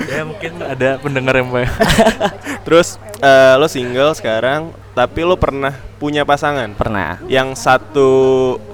[0.05, 1.49] ya mungkin ada pendengar yang.
[2.67, 7.23] Terus eh, lo single sekarang, tapi lo pernah punya pasangan Pernah.
[7.31, 8.11] yang satu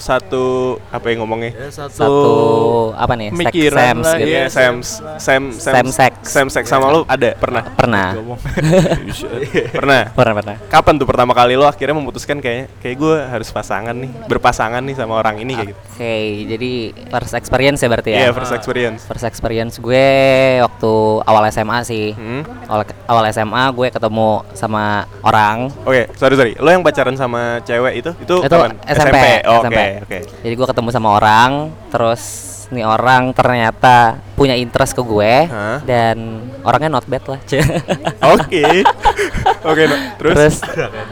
[0.01, 1.53] satu apa yang ngomongnya?
[1.53, 2.21] Ya, satu, Satu
[2.97, 3.29] apa nih?
[3.29, 4.29] Sex Pemikiran sems lah, gitu.
[4.29, 4.75] Iya, Iya, sem
[5.21, 6.13] sem Same sex.
[6.25, 7.61] Sem sex sama lo ada pernah?
[7.81, 8.09] Pernah.
[8.17, 8.41] Ngomong.
[9.77, 10.03] pernah.
[10.17, 10.57] Pernah pernah.
[10.73, 14.97] Kapan tuh pertama kali lo akhirnya memutuskan kayaknya kayak gue harus pasangan nih, berpasangan nih
[14.97, 15.81] sama orang ini kayak gitu.
[15.97, 16.17] Oke,
[16.57, 16.73] jadi
[17.13, 18.37] first experience ya berarti Iya, ya.
[18.37, 19.01] first experience.
[19.05, 20.07] First experience gue
[20.65, 20.93] waktu
[21.25, 22.17] awal SMA sih.
[22.17, 22.49] Hmm.
[22.69, 26.53] Awal, awal SMA gue ketemu sama orang Oke, sorry sorry.
[26.59, 28.75] Lo yang pacaran sama cewek itu itu, itu kapan?
[28.87, 29.81] SMP, Oke, SMP.
[30.03, 30.19] oke.
[30.43, 31.51] Jadi gue ketemu sama orang,
[31.91, 32.23] terus
[32.73, 35.79] nih orang ternyata punya interest ke gue Hah?
[35.85, 37.41] dan orangnya not bad lah.
[38.35, 38.65] Oke.
[39.63, 39.97] Oke, no.
[40.17, 40.57] terus, terus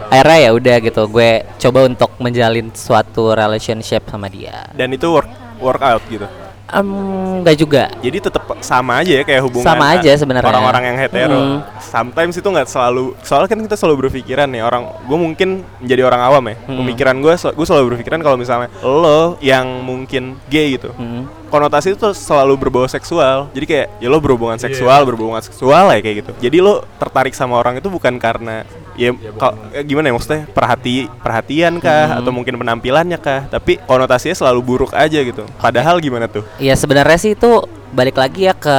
[0.08, 4.64] akhirnya ya udah gitu, gue coba untuk menjalin suatu relationship sama dia.
[4.72, 5.28] dan itu work
[5.60, 6.26] workout gitu.
[6.72, 7.82] Enggak juga.
[8.00, 10.48] Jadi tetap sama aja ya kayak hubungan Sama aja sebenarnya.
[10.48, 11.36] orang-orang yang hetero.
[11.36, 11.58] Hmm.
[11.84, 15.48] Sometimes itu nggak selalu soalnya kan kita selalu berpikiran nih orang gue mungkin
[15.84, 16.56] menjadi orang awam ya.
[16.64, 16.78] Hmm.
[16.80, 20.96] Pemikiran gue gue selalu berpikiran kalau misalnya lo yang mungkin gay gitu.
[20.96, 21.41] Hmm.
[21.52, 23.52] Konotasi itu selalu berbau seksual.
[23.52, 26.32] Jadi kayak ya lo berhubungan seksual berhubungan seksual ya kayak gitu.
[26.40, 28.64] Jadi lo tertarik sama orang itu bukan karena
[28.96, 30.48] ya, kal- eh, gimana ya maksudnya?
[30.48, 32.16] Perhati perhatian kah?
[32.16, 33.52] Atau mungkin penampilannya kah?
[33.52, 35.44] Tapi konotasinya selalu buruk aja gitu.
[35.60, 36.48] Padahal gimana tuh?
[36.56, 38.78] Ya sebenarnya sih itu balik lagi ya ke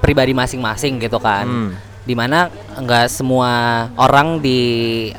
[0.00, 1.44] pribadi masing-masing gitu kan.
[1.44, 1.70] Hmm.
[2.08, 2.48] Di mana
[2.80, 4.60] nggak semua orang di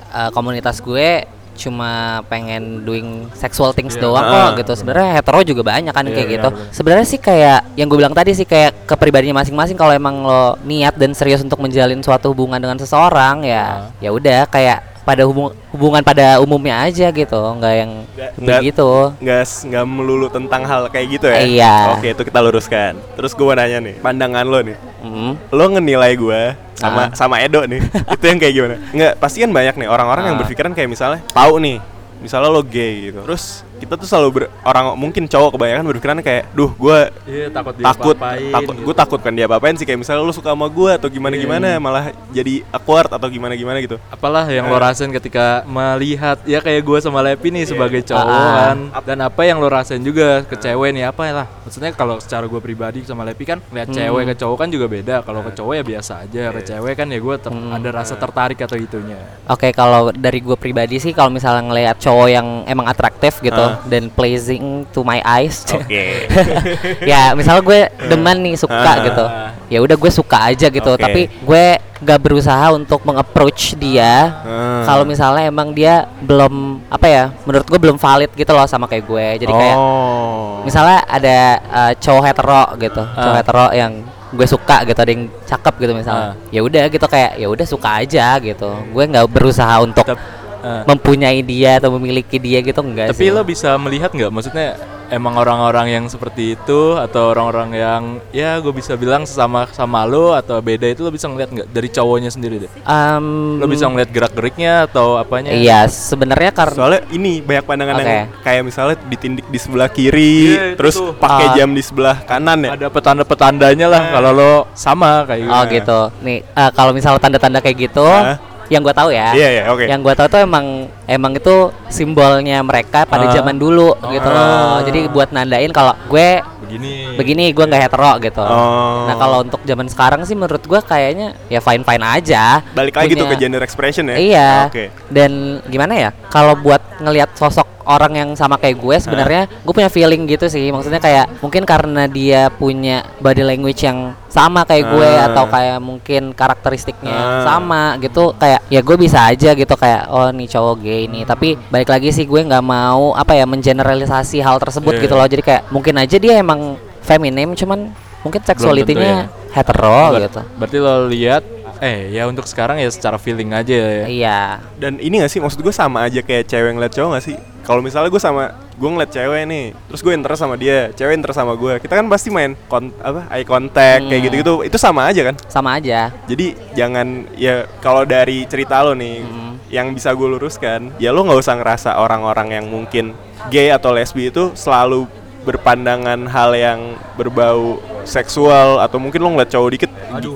[0.09, 4.55] uh, komunitas gue cuma pengen doing sexual things doang Ah.
[4.55, 4.71] kok gitu.
[4.79, 6.49] Sebenarnya hetero juga banyak kan Iya, kayak iya, gitu.
[6.71, 10.55] Sebenarnya sih kayak yang gue bilang tadi sih kayak ke pribadinya masing-masing kalau emang lo
[10.63, 15.53] niat dan serius untuk menjalin suatu hubungan dengan seseorang ya ya udah kayak pada hubung-
[15.69, 17.91] hubungan pada umumnya aja gitu, nggak yang
[18.37, 18.89] Nggak- begitu.
[19.17, 21.75] nggak s- nggak melulu tentang hal kayak gitu ya Iya.
[21.93, 25.31] oke itu kita luruskan terus gue nanya nih pandangan lo nih Mm.
[25.49, 26.41] lo ngenilai gue
[26.75, 27.07] sama Ah.
[27.11, 27.81] sama Edo nih
[28.13, 30.41] itu yang kayak gimana nggak pasti kan banyak nih orang-orang yang Ah.
[30.41, 31.77] berpikiran kayak misalnya tahu nih
[32.19, 36.43] misalnya lo gay gitu terus kita tuh selalu ber- orang mungkin cowok kebanyakan berpikiran kayak
[36.51, 38.83] duh gue Iya, takut takut diapa-apain takut gitu.
[38.83, 41.67] gue takut kan dia apain sih kayak misalnya lo suka sama gue atau gimana gimana
[41.77, 43.95] malah jadi awkward atau gimana gimana gitu.
[44.09, 48.53] Apalah yang lo rasain ketika melihat ya kayak gue sama Lepi nih sebagai cowok Ah.
[48.53, 48.77] kan.
[49.05, 51.47] Dan apa yang lo rasain juga ke cewek nih apa lah.
[51.63, 55.15] Maksudnya kalau secara gue pribadi sama Lepi kan lihat cewek ke cowok kan juga beda.
[55.21, 57.35] Kalau ke cowok ya biasa aja ke cewek kan ya gue
[57.69, 59.17] ada rasa tertarik atau itunya.
[59.45, 64.03] Oke, kalau dari gue pribadi sih kalau misalnya ngelihat cowok yang emang atraktif gitu Dan
[64.09, 65.63] pleasing to my eyes.
[65.69, 65.87] oke
[67.11, 68.95] ya, misalnya gue demen nih suka Ah.
[69.01, 69.25] gitu.
[69.69, 70.97] Ya udah gue suka aja gitu, Oke.
[70.97, 71.65] tapi gue
[71.99, 74.41] gak berusaha untuk mengapproach dia.
[74.41, 74.81] Ah.
[74.81, 79.05] Kalau misalnya emang dia belum apa ya, menurut gue belum valid gitu loh sama kayak
[79.05, 79.25] gue.
[79.39, 81.37] Jadi kayak oh misalnya ada
[81.69, 83.39] uh, cowok hetero gitu, cowok Ah.
[83.39, 83.93] hetero yang
[84.29, 86.27] gue suka gitu, ada yang cakep gitu misalnya.
[86.29, 86.33] Ah.
[86.49, 88.69] Ya udah gitu kayak ya udah suka aja gitu.
[88.89, 90.83] Gue nggak berusaha untuk Tep- Ah.
[90.83, 93.31] mempunyai dia atau memiliki dia gitu enggak Tapi sih.
[93.31, 94.27] lo bisa melihat nggak?
[94.27, 94.67] Maksudnya
[95.09, 100.31] emang orang-orang yang seperti itu atau orang-orang yang ya gue bisa bilang sesama sama lo
[100.31, 102.71] atau beda itu lo bisa ngeliat nggak dari cowoknya sendiri deh?
[102.83, 105.49] Em, Lo bisa ngeliat gerak-geriknya atau apanya?
[105.49, 108.05] Iya, sebenarnya karena Soalnya ini banyak pandangan Oke.
[108.05, 111.53] yang kayak misalnya ditindik di sebelah kiri, itu terus pakai Ah.
[111.55, 112.69] jam di sebelah kanan ya.
[112.77, 115.51] Ada petanda-petandanya lah kalau lo sama kayak gitu.
[115.51, 115.99] Oh gitu.
[116.21, 118.37] Nih eh, kalau misalnya tanda-tanda kayak gitu, Hah?
[118.69, 119.33] Yang gue tahu ya.
[119.33, 119.85] Iya, iya, oke.
[119.89, 120.65] Yang gue tahu tuh emang
[121.05, 121.55] emang itu
[121.89, 123.33] simbolnya mereka pada Ah.
[123.33, 124.79] zaman dulu gitu loh.
[124.85, 127.17] Jadi buat nandain kalau gue Begini.
[127.17, 128.45] begini gue nggak hetero gitu.
[128.45, 129.09] Oh.
[129.09, 132.61] Nah kalau untuk zaman sekarang sih menurut gue kayaknya ya fine fine aja.
[132.71, 134.17] Balik lagi tuh ke gender expression ya.
[134.21, 134.51] Iya.
[134.69, 134.93] Oke.
[135.09, 136.09] Dan gimana ya?
[136.29, 140.69] Kalau buat ngelihat sosok orang yang sama kayak gue sebenarnya gue punya feeling gitu sih.
[140.69, 145.25] Maksudnya kayak mungkin karena dia punya body language yang sama kayak gue Ah.
[145.27, 147.41] atau kayak mungkin karakteristiknya Ah.
[147.43, 151.57] sama gitu kayak ya gue bisa aja gitu kayak oh nih cowok gay nih tapi
[151.67, 155.01] balik lagi sih gue nggak mau apa ya mengeneralisasi hal tersebut Iya.
[155.01, 159.25] gitu loh jadi kayak mungkin aja dia emang feminim cuman mungkin seksualitinya ya.
[159.49, 161.43] hetero Ber- gitu Berarti lo lihat
[161.79, 164.05] eh ya untuk sekarang ya secara feeling aja ya.
[164.05, 164.39] iya
[164.75, 167.35] Dan ini gak sih maksud gue sama aja kayak cewek ngeliat cowok gak sih?
[167.59, 171.37] Kalau misalnya gue sama gue ngeliat cewek nih, terus gue interest sama dia, cewek interest
[171.37, 174.25] sama gue, kita kan pasti main kon apa eye contact kayak Hmm.
[174.25, 175.35] gitu-gitu, itu sama aja kan?
[175.45, 179.53] sama aja Jadi jangan ya kalau dari cerita lo nih, Hmm.
[179.69, 183.13] yang bisa gue luruskan, ya lo nggak usah ngerasa orang-orang yang mungkin
[183.47, 185.05] gay atau lesbi itu selalu
[185.49, 186.79] berpandangan hal yang
[187.15, 189.91] berbau seksual atau mungkin lo ngeliat cowok dikit,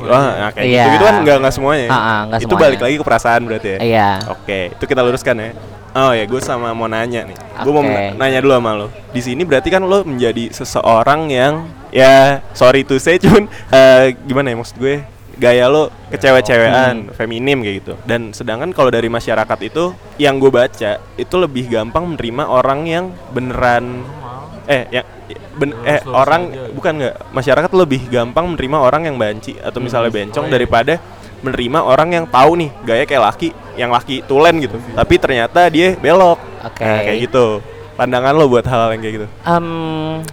[0.06, 0.84] wah nah, kayak Iya.
[0.84, 1.88] gitu gitu kan nggak nggak semuanya.
[1.90, 2.64] Ah, nggak itu semuanya.
[2.66, 3.80] balik lagi ke perasaan berarti ya.
[3.82, 5.50] iya Oke, itu kita luruskan ya.
[5.94, 7.38] Oh ya, gue sama mau nanya nih.
[7.62, 8.88] Gue mau nanya dulu sama lo.
[9.14, 14.50] Di sini berarti kan lo menjadi seseorang yang ya sorry to say cuman eh, gimana
[14.50, 17.94] ya maksud gue gaya lo kecewe-cewean, feminim kayak gitu.
[18.06, 23.06] Dan sedangkan kalau dari masyarakat itu yang gue baca itu lebih gampang menerima orang yang
[23.30, 24.02] beneran
[24.70, 25.06] eh yang
[25.60, 30.48] ben- eh orang bukan nggak masyarakat lebih gampang menerima orang yang banci atau misalnya bencong
[30.48, 31.00] daripada
[31.44, 34.80] menerima orang yang tahu nih gaya kayak laki yang laki tulen gitu.
[34.96, 36.40] Tapi ternyata dia belok.
[36.64, 36.84] Oke.
[36.88, 39.68] Nah, kayak gitu pandangan lo buat hal-hal yang kayak gitu Em,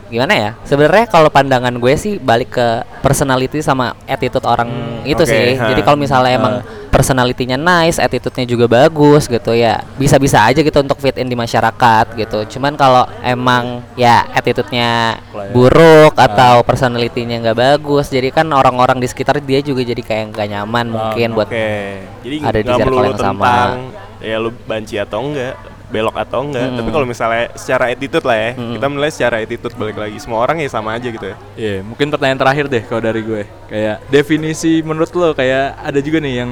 [0.09, 0.51] gimana ya?
[0.65, 2.69] Sebenarnya kalau pandangan gue sih balik ke
[3.01, 4.71] personality sama attitude orang
[5.05, 5.57] itu oke, sih.
[5.57, 5.69] ha.
[5.73, 6.55] Jadi kalau misalnya emang
[6.91, 12.19] personalitinya nice, attitude-nya juga bagus gitu ya, bisa-bisa aja gitu untuk fit in di masyarakat
[12.19, 12.59] gitu.
[12.59, 15.23] Cuman kalau emang ya attitude-nya
[15.55, 20.49] buruk atau personalitinya nggak bagus, jadi kan orang-orang di sekitar dia juga jadi kayak nggak
[20.51, 21.71] nyaman mungkin buat oke
[22.27, 23.55] jadi ada di circle yang sama.
[24.21, 25.55] ya lo banci atau enggak
[25.91, 26.77] belok atau enggak Mm.
[26.79, 28.73] tapi kalau misalnya secara attitude lah ya Mm.
[28.79, 32.09] kita menilai secara attitude balik lagi semua orang ya sama aja gitu ya Iya, mungkin
[32.09, 33.43] pertanyaan terakhir deh kalau dari gue.
[33.67, 36.51] Kayak definisi menurut lo kayak ada juga nih yang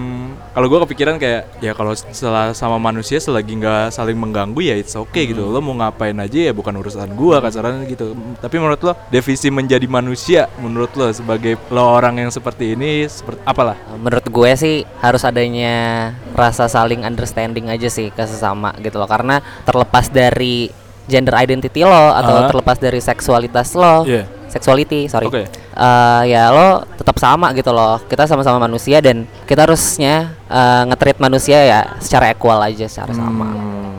[0.53, 4.95] kalau gue kepikiran kayak ya kalau setelah sama manusia selagi nggak saling mengganggu ya it's
[4.95, 5.45] okay gitu.
[5.45, 8.13] Lo mau ngapain aja ya bukan urusan gue kasarannya gitu.
[8.37, 13.41] Tapi menurut lo definisi menjadi manusia menurut lo sebagai lo orang yang seperti ini seperti
[13.43, 13.75] apalah?
[13.95, 15.75] Menurut gue sih harus adanya
[16.33, 19.28] rasa saling understanding aja sih ke sesama gitu loh karena
[19.63, 20.73] terlepas dari
[21.09, 22.49] gender identity lo atau Ah.
[22.49, 24.29] terlepas dari seksualitas lo, Iya.
[24.53, 25.45] sexuality sorry, Oke.
[25.79, 27.97] Eh, ya lo tetap sama gitu loh.
[28.05, 33.47] Kita sama-sama manusia dan kita harusnya eh, nge-treat manusia ya secara equal aja secara sama.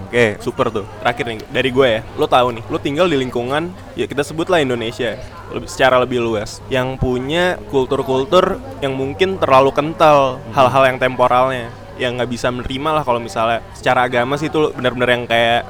[0.10, 0.86] Oke, super tuh.
[1.02, 2.02] Terakhir nih dari gue ya.
[2.14, 5.14] Lo tahu nih, lo tinggal di lingkungan ya kita sebutlah Indonesia
[5.50, 12.16] lebih, secara lebih luas yang punya kultur-kultur yang mungkin terlalu kental hal-hal yang temporalnya yang
[12.16, 15.62] nggak bisa menerima lah kalau misalnya secara agama sih itu benar-benar yang kayak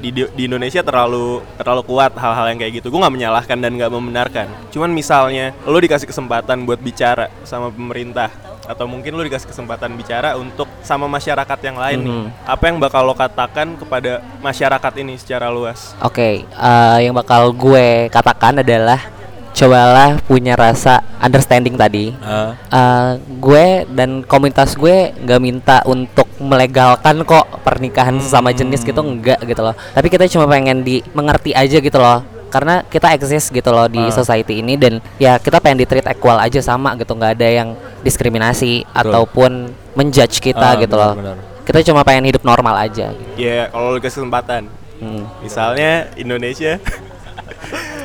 [0.00, 2.92] di, di Indonesia terlalu terlalu kuat hal-hal yang kayak gitu.
[2.92, 4.46] Gue nggak menyalahkan dan nggak membenarkan.
[4.68, 8.28] Cuman misalnya lo dikasih kesempatan buat bicara sama pemerintah
[8.64, 12.12] atau mungkin lo dikasih kesempatan bicara untuk sama masyarakat yang lain nih.
[12.12, 12.28] Mhm.
[12.48, 15.92] Apa yang bakal lo katakan kepada masyarakat ini secara luas?
[16.00, 19.13] Oke, eh, yang bakal gue katakan adalah
[19.54, 22.10] cobalah punya rasa understanding tadi.
[22.18, 28.98] Ah, Eh, gue dan komunitas gue nggak minta untuk melegalkan kok pernikahan sesama jenis gitu
[28.98, 29.72] enggak gitu loh.
[29.72, 32.20] Tapi kita cuma pengen di mengerti aja gitu loh.
[32.46, 36.38] Karena kita eksis gitu loh di society ini dan ya kita pengen di treat equal
[36.38, 37.68] aja sama gitu nggak ada yang
[38.00, 41.14] diskriminasi ataupun menjudge kita Ah, gitu loh.
[41.14, 41.54] benar-benar.
[41.64, 43.10] kita cuma pengen hidup normal aja.
[43.34, 45.24] Ya kalau lo dikasih kesempatan, Hmm.
[45.40, 46.76] misalnya Indonesia,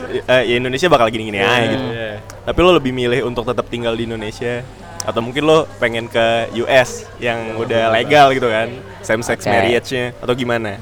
[0.09, 1.85] eh, ya Indonesia bakal gini-gini aja gitu.
[1.89, 2.13] Iya.
[2.45, 4.65] Tapi lo lebih milih untuk tetap tinggal di Indonesia
[4.99, 8.69] atau mungkin lo pengen ke US yang udah legal gitu kan,
[9.01, 9.49] same sex Oke.
[9.49, 10.77] marriage-nya atau gimana?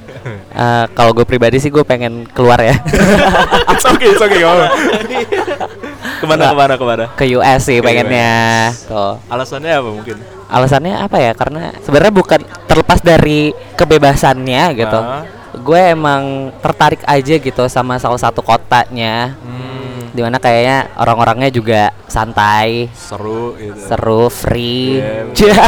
[0.57, 2.73] Eh, kalau gue pribadi sih gue pengen keluar ya.
[3.77, 4.41] It's okay, it's okay,
[6.17, 7.05] ke mana ke mana ke mana?
[7.13, 9.21] Ke US sih Ke pengennya tuh.
[9.29, 10.17] Alasannya apa mungkin?
[10.49, 11.37] Alasannya apa ya?
[11.37, 14.97] Karena sebenarnya bukan terlepas dari kebebasannya gitu.
[14.97, 15.36] Ah.
[15.59, 19.35] Gue emang tertarik aja gitu sama salah satu kotanya.
[19.41, 19.67] Hmm.
[20.17, 23.77] di mana kayaknya orang-orangnya juga santai seru gitu.
[23.77, 24.97] seru free.
[25.37, 25.65] Iya,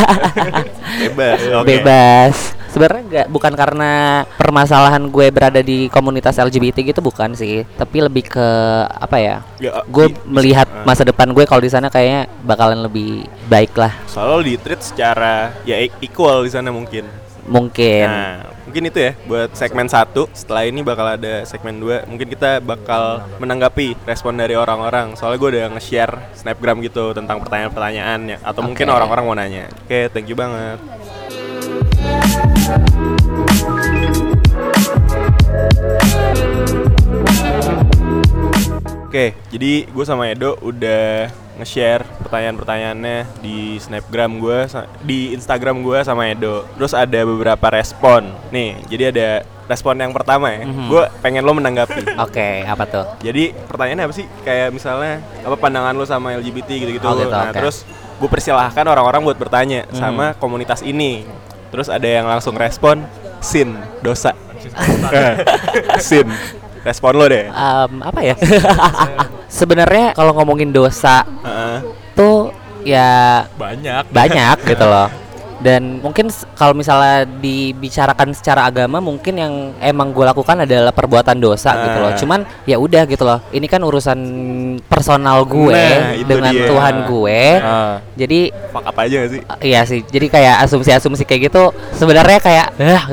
[1.06, 1.66] bebas oke.
[1.70, 2.36] Bebas.
[2.74, 7.62] Sebenarnya nggak bukan karena permasalahan gue berada di komunitas LGBT gitu bukan sih.
[7.78, 8.48] Tapi lebih ke
[8.90, 10.82] apa ya Ya, gue melihat ah.
[10.82, 13.94] masa depan gue kalau di sana kayaknya bakalan lebih baik lah.
[14.10, 17.06] Soalnya lo di treat secara ya equal di sana mungkin
[17.50, 20.30] mungkin Nah, mungkin itu ya buat segmen satu.
[20.32, 22.06] Setelah ini bakal ada segmen 2.
[22.06, 25.18] Mungkin kita bakal menanggapi respon dari orang-orang.
[25.18, 28.38] Soalnya gue udah nge-share snapgram gitu tentang pertanyaan-pertanyaan ya.
[28.46, 28.96] Atau mungkin Oke.
[28.96, 29.66] orang-orang mau nanya.
[29.90, 30.78] Oke, thank you banget.
[39.10, 44.60] Oke, jadi gue sama Edo udah nge-share pertanyaan-pertanyaannya di snapgram gue,
[45.04, 46.64] di Instagram gue sama Edo.
[46.80, 48.32] Terus ada beberapa respon.
[48.50, 49.30] Nih, jadi ada
[49.68, 50.66] respon yang pertama ya.
[50.66, 50.88] Mhm.
[50.88, 52.02] Gue pengen lo menanggapi.
[52.26, 54.26] oke apa tuh Jadi pertanyaannya apa sih?
[54.42, 57.06] Kayak misalnya apa pandangan lo sama LGBT gitu-gitu.
[57.06, 57.60] Oh, gitu, nah, oke.
[57.60, 57.84] terus
[58.20, 59.96] gue persilahkan orang-orang buat bertanya Mhm.
[59.96, 61.28] sama komunitas ini.
[61.70, 63.06] Terus ada yang langsung respon
[63.44, 64.34] sin dosa.
[66.02, 66.26] sin.
[66.80, 67.52] Respon lo deh.
[67.52, 68.36] Em, apa ya
[69.50, 71.78] sebenarnya kalau ngomongin dosa Heeh.
[72.14, 72.54] tuh
[72.86, 75.10] ya banyak banyak gitu loh
[75.60, 81.76] dan mungkin kalau misalnya dibicarakan secara agama mungkin yang emang gue lakukan adalah perbuatan dosa
[81.78, 82.18] gitu loh Ah.
[82.18, 84.20] cuman ya udah gitu loh ini kan urusan
[84.82, 86.66] personal gue Nah, dengan dia.
[86.66, 87.96] Tuhan gue Ah.
[88.14, 88.40] jadi
[88.70, 89.42] Fuck apa aja sih?
[89.42, 93.04] uh, iya sih jadi kayak asumsi-asumsi kayak gitu sebenarnya kayak "Ah."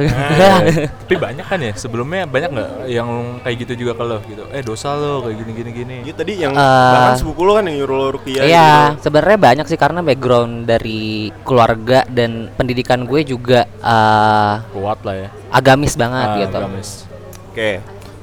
[1.03, 3.09] tapi banyak kan ya sebelumnya banyak nggak yang
[3.41, 6.33] kayak gitu juga ke lo gitu eh dosa lo kayak gini gini gini Iya tadi
[6.37, 9.03] yang Eh, bahkan sepupu lo kan yang nyuruh lo rukiah Iya, gitu.
[9.05, 11.03] sebenarnya banyak sih karena background dari
[11.41, 16.57] keluarga dan pendidikan gue juga eh, kuat lah ya agamis banget Ah, gitu.
[16.57, 16.89] agamis.
[17.51, 17.71] Oke.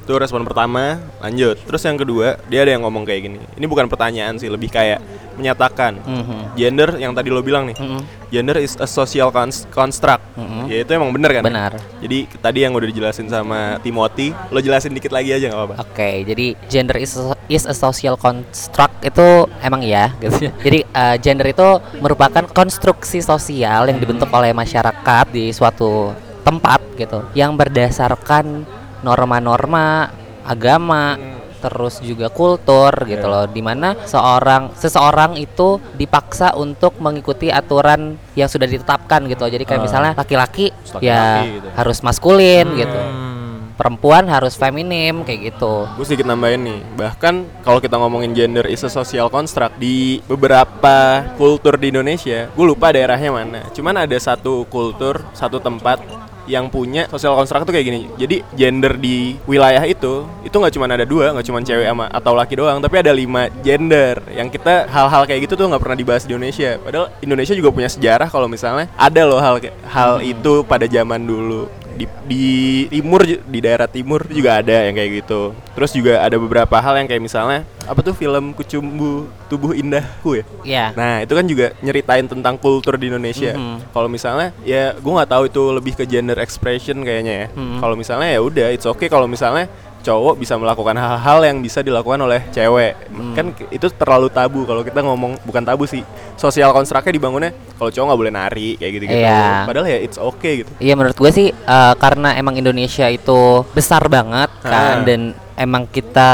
[0.04, 1.56] Itu respon pertama, lanjut.
[1.64, 3.40] Terus yang kedua, dia ada yang ngomong kayak gini.
[3.56, 5.00] Ini bukan pertanyaan sih, lebih kayak
[5.34, 6.38] menyatakan Mhm.
[6.54, 7.76] gender yang tadi lo bilang nih.
[7.76, 8.00] Mhm.
[8.28, 10.22] Gender is a social cons- construct.
[10.34, 10.66] Mhm.
[10.66, 11.42] Ya itu emang bener kan?
[11.42, 11.72] Benar.
[11.98, 15.74] Jadi tadi yang udah dijelasin sama Timothy, lo jelasin dikit lagi aja nggak apa-apa.
[15.80, 19.26] Oke, jadi gender is a, is a social construct itu
[19.60, 20.48] emang iya gitu.
[20.58, 21.68] jadi eh, gender itu
[21.98, 26.10] merupakan konstruksi sosial yang dibentuk oleh masyarakat di suatu
[26.42, 28.64] tempat gitu yang berdasarkan
[29.00, 30.08] norma-norma
[30.42, 31.16] agama
[31.64, 38.52] terus juga kultur gitu loh di mana seorang seseorang itu dipaksa untuk mengikuti aturan yang
[38.52, 39.86] sudah ditetapkan gitu jadi kayak Ah.
[39.88, 40.68] misalnya laki-laki
[41.00, 41.68] ya gitu.
[41.72, 43.72] harus maskulin gitu Hmm.
[43.74, 48.84] perempuan harus feminim kayak gitu Gue sedikit nambahin nih, bahkan kalau kita ngomongin gender is
[48.84, 53.66] a social construct di beberapa kultur di Indonesia, gue lupa daerahnya mana.
[53.74, 55.98] Cuman ada satu kultur, satu tempat
[56.46, 58.00] yang punya social construct tuh kayak gini.
[58.16, 62.32] Jadi gender di wilayah itu itu nggak cuma ada dua, nggak cuma cewek sama atau
[62.36, 64.20] laki doang, tapi ada lima gender.
[64.30, 66.76] Yang kita hal-hal kayak gitu tuh nggak pernah dibahas di Indonesia.
[66.80, 71.66] Padahal Indonesia juga punya sejarah kalau misalnya ada loh hal hal itu pada zaman dulu
[71.94, 72.44] di, di
[72.90, 75.54] timur di daerah timur juga ada yang kayak gitu.
[75.74, 80.44] Terus juga ada beberapa hal yang kayak misalnya apa tuh film Kucumbu Tubuh Indahku ya?
[80.64, 83.54] Ya nah itu kan juga nyeritain tentang kultur di Indonesia.
[83.54, 83.94] Mhm.
[83.94, 87.46] kalau misalnya ya gue nggak tahu itu lebih ke gender expression kayaknya ya.
[87.54, 87.78] Mhm.
[87.78, 89.06] kalau misalnya ya udah it's okay.
[89.06, 89.70] Kalau misalnya
[90.04, 93.32] cowok bisa melakukan hal-hal yang bisa dilakukan oleh cewek Hmm.
[93.32, 98.06] kan itu terlalu tabu kalau kita ngomong bukan tabu sih sosial konstruknya dibangunnya kalau cowok
[98.06, 99.64] nggak boleh nari kayak gitu gitu Iya.
[99.64, 104.04] padahal ya it's okay gitu Iya menurut gue sih eh, karena emang Indonesia itu besar
[104.06, 106.30] banget kan dan emang kita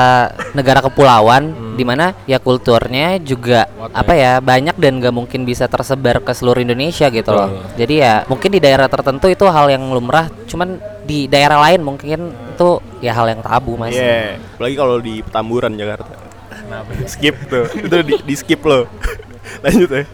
[0.50, 5.68] negara kepulauan di mana ya kulturnya juga Kuat apa ya banyak dan gak mungkin bisa
[5.68, 7.52] tersebar ke seluruh Indonesia gitu loh.
[7.52, 7.76] Betul.
[7.84, 10.80] Jadi ya mungkin di daerah tertentu itu hal yang lumrah, cuman
[11.10, 12.70] di daerah lain mungkin itu
[13.02, 13.90] ya hal yang tabu mas.
[13.90, 16.14] Iya, apalagi kalau di Petamburan Jakarta.
[17.10, 18.86] skip tuh, itu di, di skip lo.
[19.66, 20.06] Lanjut ya.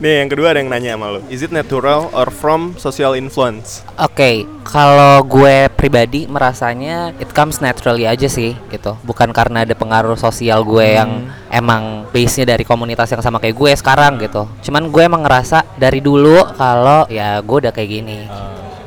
[0.00, 1.20] Nih yang kedua ada yang nanya sama lo.
[1.28, 3.84] Is it natural or from social influence?
[4.00, 8.96] Oke, kalau gue pribadi merasanya it comes naturally aja sih gitu.
[9.04, 13.72] Bukan karena ada pengaruh sosial gue yang emang base-nya dari komunitas yang sama kayak gue
[13.76, 14.48] sekarang gitu.
[14.64, 18.18] Cuman gue emang ngerasa dari dulu kalau ya gue udah kayak gini.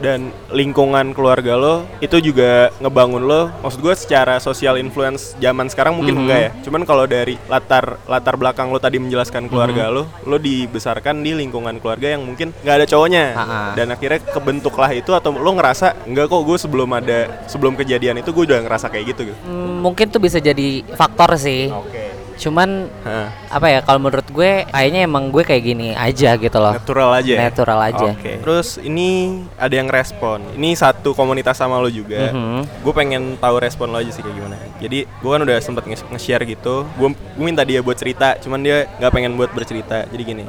[0.03, 3.47] Dan lingkungan keluarga lo itu juga ngebangun lo.
[3.63, 6.21] Maksud gue secara social influence zaman sekarang mungkin Mhm.
[6.27, 6.49] enggak ya.
[6.67, 11.79] Cuman kalau dari latar latar belakang lo tadi menjelaskan keluarga lo, lo dibesarkan di lingkungan
[11.79, 13.25] keluarga yang mungkin nggak ada cowoknya.
[13.31, 13.59] Ha-ha.
[13.79, 18.35] Dan akhirnya kebentuklah itu atau lo ngerasa enggak kok gue sebelum ada sebelum kejadian itu
[18.35, 19.39] gue udah ngerasa kayak gitu gitu.
[19.47, 21.71] Hmm, mungkin tuh bisa jadi faktor sih.
[21.71, 22.22] Oke.
[22.43, 23.31] Cuman Hah.
[23.47, 26.75] apa ya kalau menurut gue kayaknya emang gue kayak gini aja gitu loh.
[26.75, 27.31] Natural aja.
[27.31, 27.39] ya?
[27.47, 28.07] Natural aja.
[28.11, 28.43] Oke.
[28.43, 29.09] Terus ini
[29.55, 30.43] ada yang respon.
[30.53, 32.29] Ini satu komunitas sama lo juga.
[32.29, 32.83] Mhm.
[32.83, 34.57] Gue pengen tahu respon lo aja sih kayak gimana.
[34.77, 36.83] Jadi gue kan udah sempet nge- nge-share gitu.
[36.93, 40.03] Gue gue minta dia buat cerita, cuman dia nggak pengen buat bercerita.
[40.05, 40.43] Jadi gini,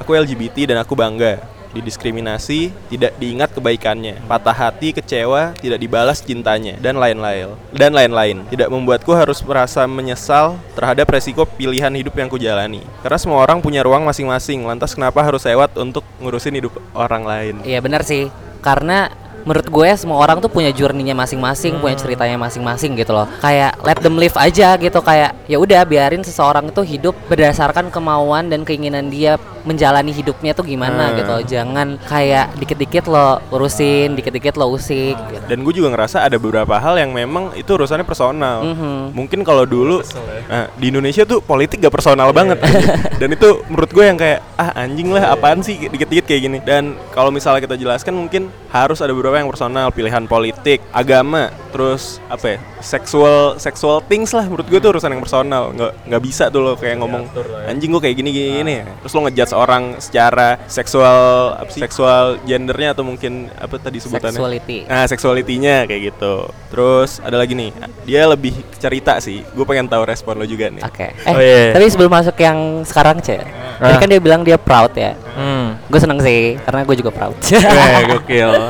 [0.00, 1.44] aku LGBT dan aku bangga
[1.74, 7.58] didiskriminasi, tidak diingat kebaikannya, patah hati, kecewa, tidak dibalas cintanya, dan lain-lain.
[7.74, 8.46] Dan lain-lain.
[8.48, 12.86] Tidak membuatku harus merasa menyesal terhadap resiko pilihan hidup yang kujalani.
[13.02, 17.54] Karena semua orang punya ruang masing-masing, lantas kenapa harus lewat untuk ngurusin hidup orang lain?
[17.66, 18.30] Iya benar sih.
[18.62, 19.12] Karena
[19.42, 23.26] menurut gue semua orang tuh punya journey-nya masing-masing, punya ceritanya masing-masing gitu loh.
[23.42, 28.48] Kayak let them live aja gitu kayak ya udah biarin seseorang itu hidup berdasarkan kemauan
[28.48, 31.16] dan keinginan dia menjalani hidupnya tuh gimana Hmm.
[31.18, 31.56] gitu.
[31.56, 35.44] Jangan kayak dikit-dikit lo urusin, dikit-dikit lo usik gitu.
[35.48, 38.60] Dan gue juga ngerasa ada beberapa hal yang memang itu urusannya personal.
[38.64, 39.16] Mhm.
[39.16, 40.04] Mungkin kalau dulu
[40.48, 42.60] nah, di Indonesia tuh politik gak personal banget.
[43.20, 46.58] Dan itu menurut gue yang kayak ah anjing lah apaan sih dikit-dikit kayak gini.
[46.60, 52.22] Dan kalau misalnya kita jelaskan mungkin harus ada beberapa yang personal, pilihan politik, agama, terus
[52.30, 52.58] apa ya?
[52.78, 55.74] Seksual sexual things lah menurut gue tuh urusan yang personal.
[55.74, 57.26] Nggak nggak bisa tuh lo kayak ngomong
[57.66, 58.74] anjing gue kayak gini gini gini.
[59.02, 61.18] Terus lo ngejudge orang secara seksual
[61.58, 61.82] apa sih?
[61.82, 64.38] Seksual gendernya atau mungkin apa tadi sebutannya?
[64.38, 64.78] Sexuality.
[64.86, 66.34] Nah, seksualitinya kayak gitu.
[66.70, 69.42] Terus ada lagi nih, dia lebih cerita sih.
[69.50, 70.82] Gue pengen tahu respon lo juga nih.
[70.84, 71.10] Oke.
[71.10, 71.72] Eh, Oh, iya.
[71.72, 73.42] tapi sebelum masuk yang sekarang, Cek.
[73.74, 73.98] Tadi Ah.
[73.98, 75.18] kan dia bilang dia proud ya.
[75.34, 75.74] Hmm.
[75.90, 77.34] Gue seneng sih, karena gue juga proud.
[77.50, 78.50] Eh, gokil.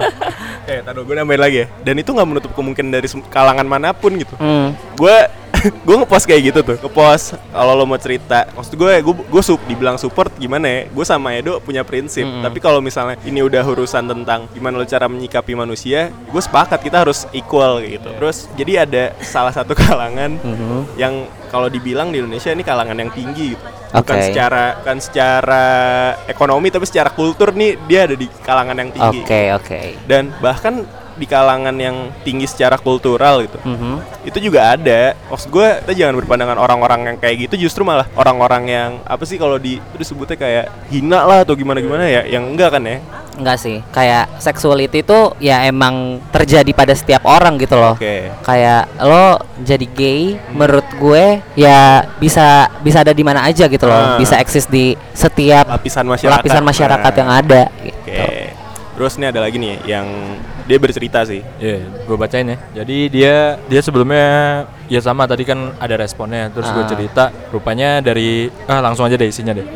[0.65, 1.67] Eh, taruh gue nambahin lagi ya.
[1.85, 4.35] Dan itu nggak menutup kemungkinan dari kalangan mana pun gitu.
[4.37, 4.95] hmm.
[4.95, 5.17] Gue
[5.87, 6.77] gue ngepost kayak gitu tuh.
[6.77, 8.45] Ngepost kalau lo mau cerita.
[8.53, 10.81] Maksud gue gue gue sup dibilang support gimana ya?
[10.93, 12.21] Gue sama Edo punya prinsip.
[12.23, 12.45] Mm-mm.
[12.45, 17.09] Tapi kalau misalnya ini udah urusan tentang gimana lo cara menyikapi manusia, gue sepakat kita
[17.09, 18.13] harus equal gitu.
[18.13, 21.01] Terus jadi ada salah satu kalangan Mhm.
[21.01, 21.15] yang
[21.49, 23.65] kalau dibilang di Indonesia ini kalangan yang tinggi gitu.
[23.95, 24.27] Bukan Oke.
[24.27, 25.65] secara bukan secara
[26.27, 29.23] ekonomi tapi secara kultur nih dia ada di kalangan yang tinggi.
[29.23, 29.81] Oke, oke.
[30.05, 30.83] Dan bahkan
[31.15, 33.59] di kalangan yang tinggi secara kultural gitu.
[33.63, 34.27] Mhm.
[34.27, 35.15] Itu juga ada.
[35.31, 39.37] Maksud gue kita jangan berpandangan orang-orang yang kayak gitu justru malah orang-orang yang apa sih
[39.37, 42.99] kalau di itu disebutnya kayak hina lah atau gimana-gimana ya yang enggak kan ya.
[43.35, 47.99] Enggak sih, kayak sexuality itu ya emang terjadi pada setiap orang gitu loh.
[47.99, 48.31] Oke.
[48.47, 54.15] Kayak lo jadi gay, menurut gue ya bisa bisa ada di mana aja gitu loh.
[54.15, 54.19] Ah.
[54.23, 56.39] Bisa eksis di setiap Lapisan masyarakat.
[56.47, 57.19] lapisan masyarakat Nah.
[57.19, 57.99] yang ada gitu.
[58.07, 58.64] Oke.
[58.95, 60.07] Terus ini ada lagi nih yang
[60.65, 61.43] dia bercerita sih.
[61.59, 62.57] Iya, gue bacain ya.
[62.83, 64.27] Jadi dia dia sebelumnya
[64.87, 66.47] ya sama tadi kan ada responnya.
[66.55, 66.89] Terus gue Ah.
[66.89, 69.67] cerita, rupanya dari ah langsung aja deh isinya deh.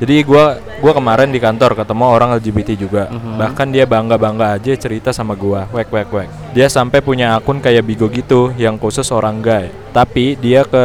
[0.00, 3.12] Jadi gua gua kemarin di kantor ketemu orang LGBT juga.
[3.12, 5.68] Bahkan dia bangga-bangga aja cerita sama gua.
[5.76, 6.28] Wek wek wek.
[6.56, 9.68] Dia sampai punya akun kayak Bigo gitu yang khusus orang gay.
[9.92, 10.84] Tapi dia ke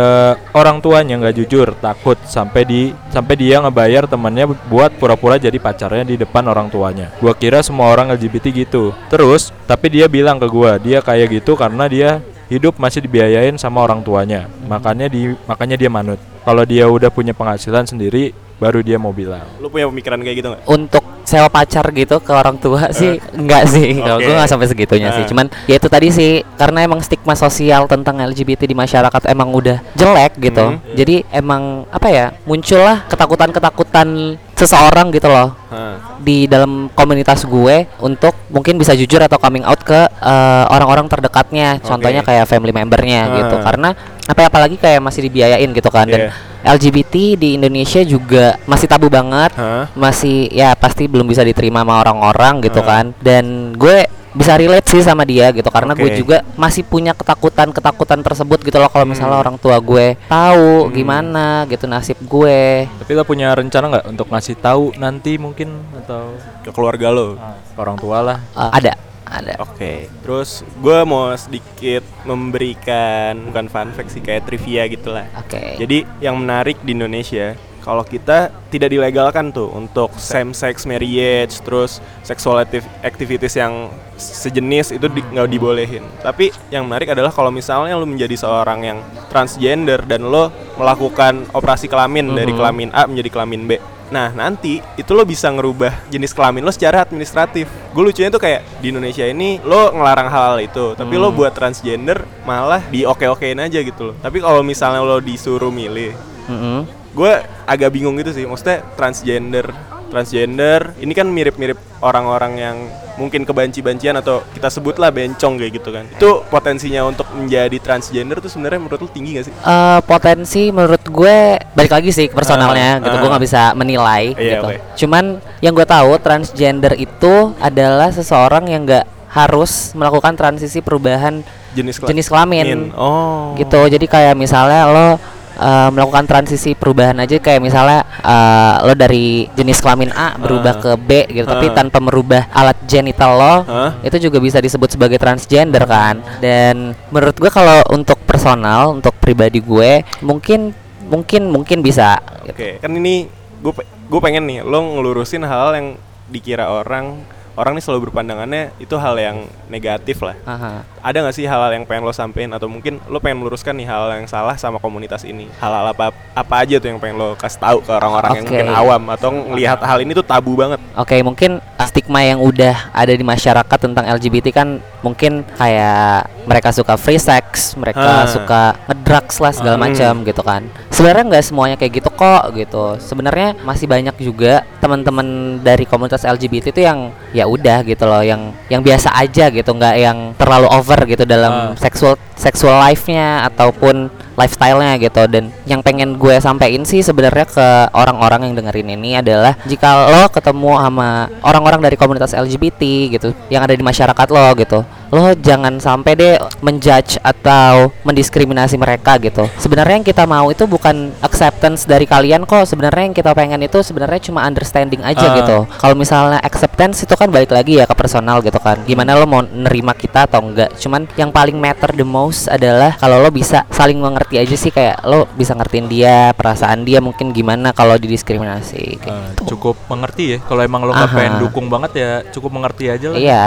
[0.52, 6.04] orang tuanya nggak jujur, takut sampai di sampai dia ngebayar temannya buat pura-pura jadi pacarnya
[6.04, 7.16] di depan orang tuanya.
[7.24, 8.92] Gua kira semua orang LGBT gitu.
[9.08, 12.20] Terus, tapi dia bilang ke gua, dia kayak gitu karena dia
[12.52, 14.52] hidup masih dibiayain sama orang tuanya.
[14.68, 16.20] Makanya di makanya dia manut.
[16.46, 19.44] Kalau dia udah punya penghasilan sendiri, baru dia mau bilang.
[19.58, 20.64] Lu punya pemikiran kayak gitu nggak?
[20.66, 24.30] Untuk sewa pacar gitu ke orang tua sih enggak sih kalau Oke.
[24.30, 25.28] gue nggak sampai segitunya sih Ah.
[25.28, 29.82] cuman ya itu tadi sih karena emang stigma sosial tentang LGBT di masyarakat emang udah
[29.98, 30.78] jelek gitu Hmm.
[30.94, 34.08] jadi emang apa ya muncullah ketakutan-ketakutan
[34.54, 36.16] seseorang gitu loh Hah.
[36.18, 41.78] di dalam komunitas gue untuk mungkin bisa jujur atau coming out ke eh, orang-orang terdekatnya
[41.80, 42.32] contohnya Oke.
[42.32, 43.64] kayak family membernya gitu Ah.
[43.66, 43.90] karena
[44.26, 46.54] apa ya apalagi kayak masih dibiayain gitu kan dan Iya.
[46.66, 49.88] LGBT di Indonesia juga masih tabu banget Hah?
[49.94, 52.88] masih ya pasti belum bisa diterima sama orang-orang gitu Ah.
[52.98, 56.20] kan dan gue bisa relate sih sama dia gitu karena gue Oke.
[56.20, 59.46] juga masih punya ketakutan-ketakutan tersebut gitu loh kalau misalnya Hmm.
[59.46, 60.92] orang tua gue tahu Hmm.
[60.92, 66.36] gimana gitu nasib gue Tapi lo punya rencana nggak untuk ngasih tahu nanti mungkin atau
[66.62, 67.40] Ke keluarga lo.
[67.40, 68.38] ke orang tua lah?
[68.52, 68.92] Eh, ada
[69.26, 75.26] ada Oke, terus gue mau sedikit memberikan bukan fun fact sih kayak trivia gitulah.
[75.36, 81.62] oke Jadi yang menarik di Indonesia kalau kita tidak dilegalkan tuh untuk same sex marriage
[81.62, 86.02] terus sexual activ- activities yang sejenis itu di- nggak dibolehin.
[86.20, 89.00] Tapi yang menarik adalah kalau misalnya lu menjadi seorang yang
[89.30, 92.58] transgender dan lo melakukan operasi kelamin dari Mhm.
[92.58, 93.72] kelamin A menjadi kelamin B.
[94.14, 97.66] Nah nanti itu lo bisa ngerubah jenis kelamin lo secara administratif.
[97.90, 101.38] Gue lucunya tuh kayak di Indonesia ini lo ngelarang hal itu, tapi lo Hmm.
[101.42, 104.16] buat transgender malah di oke-okein aja gitu loh.
[104.22, 106.14] Tapi kalau misalnya lo disuruh milih,
[106.46, 106.86] Mm-mm.
[107.18, 107.34] gue
[107.66, 108.46] agak bingung gitu sih.
[108.46, 109.74] Maksudnya transgender,
[110.14, 112.78] transgender ini kan mirip-mirip orang-orang yang
[113.16, 116.04] mungkin kebanci-bancian atau kita sebutlah bencong kayak gitu kan.
[116.08, 119.54] Itu potensinya untuk menjadi transgender tuh sebenarnya menurut lu tinggi gak sih?
[119.56, 121.38] Eh, potensi menurut gue
[121.72, 123.22] balik lagi sih ke personalnya Ah, gitu ah.
[123.22, 124.78] gue nggak bisa menilai Iya, gitu oke.
[124.96, 125.24] cuman
[125.60, 132.08] yang gue tahu transgender itu adalah seseorang yang nggak harus melakukan transisi perubahan Jenis kela-
[132.10, 133.52] jenis kelamin Oh.
[133.56, 135.08] gitu jadi kayak misalnya lo
[135.56, 140.82] eh, melakukan transisi perubahan aja kayak misalnya eh, lo dari jenis kelamin A berubah Ah.
[140.82, 141.74] ke B gitu tapi Ah.
[141.74, 143.92] tanpa merubah alat genital lo Hah?
[144.02, 149.60] itu juga bisa disebut sebagai transgender kan dan menurut gue kalau untuk personal untuk pribadi
[149.60, 150.72] gue mungkin
[151.06, 153.30] mungkin mungkin bisa Oke, kan ini
[153.60, 153.74] gue
[154.06, 155.88] gue pengen nih lo ngelurusin hal yang
[156.26, 157.22] dikira orang
[157.56, 160.36] orang nih selalu berpandangannya itu hal yang negatif lah.
[160.44, 160.84] Aha.
[161.06, 164.10] Ada nggak sih hal-hal yang pengen lo sampein atau mungkin lo pengen meluruskan nih hal
[164.18, 165.46] yang salah sama komunitas ini?
[165.62, 168.58] Hal-hal apa apa aja tuh yang pengen lo kasih tahu ke orang-orang yang Oke.
[168.58, 170.82] mungkin awam atau ngelihat hal ini tuh tabu banget.
[170.98, 176.98] Oke, mungkin stigma yang udah ada di masyarakat tentang LGBT kan mungkin kayak mereka suka
[176.98, 178.26] free sex, mereka Ah.
[178.26, 179.86] suka ngedrugs lah segala Hmm.
[179.86, 180.66] macam gitu kan.
[180.90, 182.98] Sebenarnya nggak semuanya kayak gitu kok gitu.
[182.98, 188.50] Sebenarnya masih banyak juga teman-teman dari komunitas LGBT itu yang ya udah gitu loh, yang
[188.68, 191.70] yang biasa aja gitu, nggak yang terlalu over gitu dalam Ah.
[191.76, 195.24] seksual seksual life-nya ataupun lifestyle-nya gitu.
[195.28, 200.28] Dan yang pengen gue sampein sih sebenarnya ke orang-orang yang dengerin ini adalah jika lo
[200.32, 202.82] ketemu sama orang-orang dari komunitas LGBT
[203.16, 204.80] gitu yang ada di masyarakat lo gitu
[205.14, 206.34] lo jangan sampai deh
[206.66, 209.46] menjudge atau mendiskriminasi mereka gitu.
[209.62, 212.66] Sebenarnya yang kita mau itu bukan acceptance dari kalian kok.
[212.66, 215.36] Sebenarnya yang kita pengen itu sebenarnya cuma understanding aja Ah.
[215.38, 215.58] gitu.
[215.78, 218.82] Kalau misalnya acceptance itu kan balik lagi ya ke personal gitu kan.
[218.90, 220.74] Gimana lo mau nerima kita atau enggak.
[220.82, 225.06] Cuman yang paling matter the most adalah kalau lo bisa saling mengerti aja sih kayak
[225.06, 229.08] lo bisa ngertiin dia perasaan dia mungkin gimana kalau didiskriminasi gitu.
[229.08, 230.38] Eh, cukup mengerti ya.
[230.42, 233.18] Kalau emang lo nggak pengen dukung banget ya cukup mengerti aja lah.
[233.22, 233.46] Iya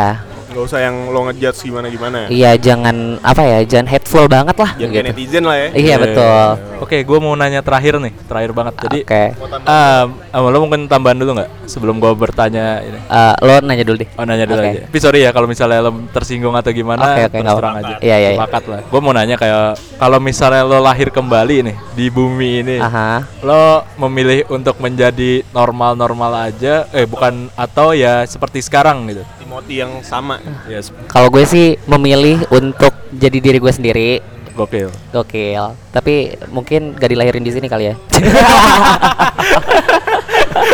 [0.49, 2.27] Gak usah yang lo ngejudge gimana-gimana.
[2.29, 5.07] iya jangan apa ya jangan hateful banget lah Jangan gitu.
[5.07, 5.69] netizen lah ya.
[5.73, 9.23] iya Eh, betul oke gue mau nanya terakhir nih terakhir banget jadi oke
[9.61, 13.97] um, um, lo mungkin tambahan dulu nggak sebelum gue bertanya ini Eh, lo nanya dulu
[13.99, 14.71] deh Oh nanya dulu Oke.
[14.71, 14.81] aja.
[14.85, 17.95] Tapi sorry ya kalau misalnya lo tersinggung atau gimana, Oke, oke, terus nggak terang aja.
[17.99, 18.31] Iya, iya, iya.
[18.35, 18.81] Sepakat lah.
[18.85, 23.65] Gue mau nanya kayak kalau misalnya lo lahir kembali nih di bumi ini, aha lo
[23.97, 29.23] memilih untuk menjadi normal-normal aja, eh bukan atau ya seperti sekarang gitu.
[29.39, 30.38] Timothy yang sama.
[30.67, 34.11] Yes, kalau gue sih memilih untuk jadi diri gue sendiri
[34.53, 34.91] gokil.
[35.15, 35.65] Gokil.
[35.89, 37.95] Tapi mungkin gak dilahirin di sini kali ya.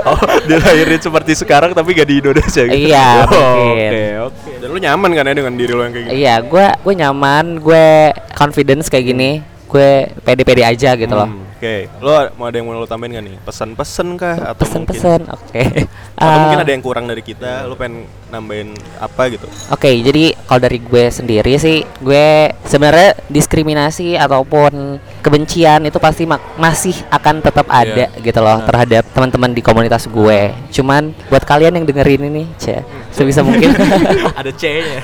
[0.09, 2.89] oh, dilahirin seperti sekarang tapi gak di Indonesia gitu.
[2.89, 3.77] Iya, Oh.
[3.77, 4.51] Oke, oke.
[4.61, 6.17] Dan lo nyaman kan ya dengan diri lo yang kayak gitu?
[6.17, 7.87] iya, gue gue nyaman, gue
[8.33, 9.31] confidence kayak gini,
[9.69, 9.91] gue
[10.25, 11.29] pede-pede aja gitu loh.
[11.29, 13.37] Hmm, Oke, lo mau ada yang mau lo tambahin gak nih?
[13.41, 15.61] Pesan-pesan kah atau Pesen-pesen, oke.
[16.17, 18.05] atau Eh, mungkin ada yang kurang dari kita, lo pengen
[18.35, 19.47] nambahin apa gitu?
[19.68, 22.26] Oke, jadi kalau dari gue sendiri sih, gue
[22.62, 24.72] sebenarnya diskriminasi ataupun
[25.20, 28.66] kebencian itu pasti mak- masih akan tetap ada gitu loh Nah.
[28.66, 30.41] terhadap teman-teman di komunitas gue.
[30.70, 33.70] Cuman buat kalian yang dengerin ini, cah, sebisa mungkin
[34.41, 34.99] Ada C-nya.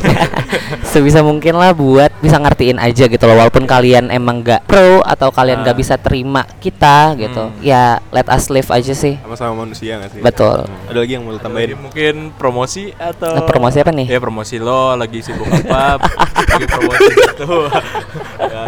[0.83, 5.31] sebisa mungkin lah buat bisa ngertiin aja gitu loh walaupun kalian emang gak pro atau
[5.31, 5.64] kalian Ah.
[5.64, 7.61] gak bisa terima kita gitu Hmm.
[7.61, 10.20] ya let us live aja sih Sama-sama manusia gak sih?
[10.20, 10.64] Betul.
[10.64, 10.91] Hmm.
[10.91, 11.76] Ada lagi yang mau tambahin?
[11.76, 12.91] mungkin promosi
[13.23, 16.01] atau Nah, promosi apa nih Ya promosi lo lagi sibuk apa?
[16.51, 17.68] lagi promosi gitu.
[18.43, 18.61] ya,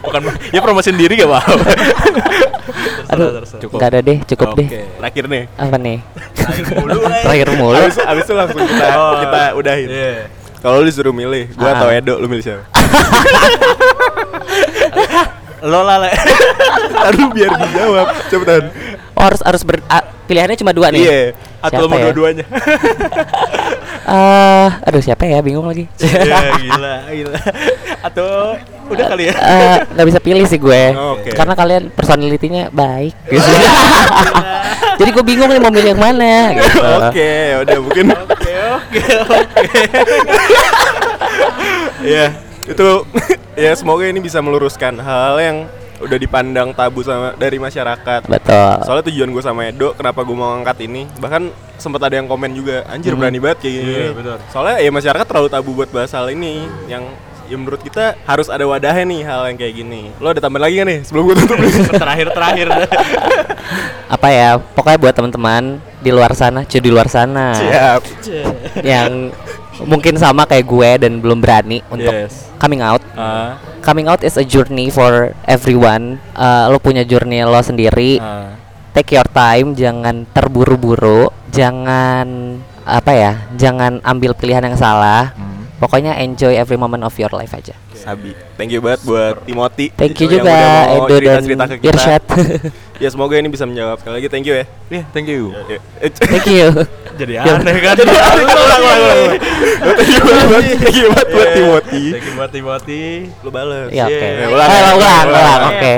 [0.00, 1.40] bukan ya promosi sendiri gak apa?
[3.12, 3.28] aduh
[3.58, 3.76] Cukup.
[3.76, 4.80] nggak ada deh cukup deh Oke.
[4.98, 5.42] Terakhir nih.
[5.54, 5.98] apa nih
[6.34, 6.98] Terakhir mulu.
[7.22, 9.12] terakhir mulu Abis, abis itu langsung kita Oh.
[9.18, 9.88] kita udahin.
[9.88, 10.12] Iya.
[10.58, 11.74] Kalau lu disuruh milih, gua Ah.
[11.76, 12.66] atau Edo, lu milih siapa?
[15.60, 16.10] Lo lah Le.
[17.04, 18.62] Aduh biar dijawab, cepetan.
[19.12, 21.20] oh, harus harus ber ah, pilihannya cuma dua nih Iya.
[21.58, 22.04] Atau Siapa mau ya?
[22.10, 22.44] dua-duanya?
[24.08, 27.40] Eh, aduh siapa ya bingung lagi ya gila, gila.
[28.00, 28.56] Atau
[28.88, 29.36] udah kali ya?
[29.36, 31.36] Eh, nggak bisa pilih sih gue Oke.
[31.36, 33.44] karena kalian personalitinya baik gitu.
[35.04, 36.80] jadi gue bingung nih mau milih yang mana gitu.
[36.80, 38.04] Oke, ya udah mungkin.
[38.16, 39.80] Oke, oke, oke.
[42.00, 42.26] Iya,
[42.64, 42.88] itu
[43.60, 45.56] ya semoga ini bisa meluruskan hal yang
[45.98, 48.24] udah dipandang tabu sama dari masyarakat.
[48.24, 51.10] betul Soalnya tujuan gue sama Edo, kenapa gue mau ngangkat ini?
[51.18, 51.42] Bahkan
[51.74, 53.20] sempat ada yang komen juga, anjir Hmm.
[53.20, 53.92] berani banget kayak gini.
[53.92, 54.36] Iya, betul.
[54.50, 57.02] Soalnya ya masyarakat terlalu tabu buat bahas hal ini, yang
[57.48, 60.02] ya menurut kita harus ada wadahnya nih hal yang kayak gini.
[60.20, 61.58] Lo ada tambahan lagi gak nih sebelum gue tutup?
[62.02, 62.66] terakhir terakhir.
[64.14, 65.62] apa ya pokoknya buat teman-teman
[66.00, 68.00] di luar sana cuy di luar sana Siap.
[68.80, 69.28] yang
[69.80, 72.50] mungkin sama kayak gue dan belum berani untuk Yes.
[72.56, 77.58] coming out Ah, coming out is a journey for everyone Eh, lo punya journey lo
[77.58, 78.54] sendiri ah.
[78.90, 85.68] take your time jangan terburu-buru jangan apa ya jangan ambil pilihan yang salah Hmm.
[85.78, 88.30] pokoknya enjoy every moment of your life aja Sabi.
[88.54, 89.90] Thank you banget buat Timothy.
[89.90, 90.54] thank you yang juga
[90.96, 91.42] Edo dan.
[91.82, 92.22] Irsyad
[93.02, 93.98] Ya semoga ini bisa menjawab.
[93.98, 94.64] Sekali lagi thank you ya.
[94.88, 95.54] Iya, thank you.
[95.66, 96.66] Ya, eh, thank you
[97.18, 97.42] Jadi Ya.
[97.50, 97.94] aneh kan?
[97.94, 99.20] Jadi ulang, ulang, ulang, ulang.
[99.98, 102.04] Thank you banget, thank you buat Timothy.
[102.08, 103.02] Thank you buat Timothy.
[103.42, 103.88] Lu bales.
[103.90, 104.40] ya oke Yeah.
[104.40, 104.92] Eh, ulang, ya.
[104.94, 105.60] ulang Ulang.
[105.68, 105.94] oke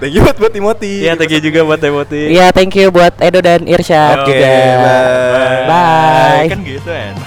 [0.00, 0.94] Thank you banget buat Timothy.
[1.04, 2.32] Iya, thank you juga buat Timothy.
[2.32, 4.48] Iya, thank you buat Edo dan Irsyad Oke, juga.
[4.48, 5.60] bye.
[5.66, 6.48] Bye.
[6.48, 7.19] Kan gitu enak.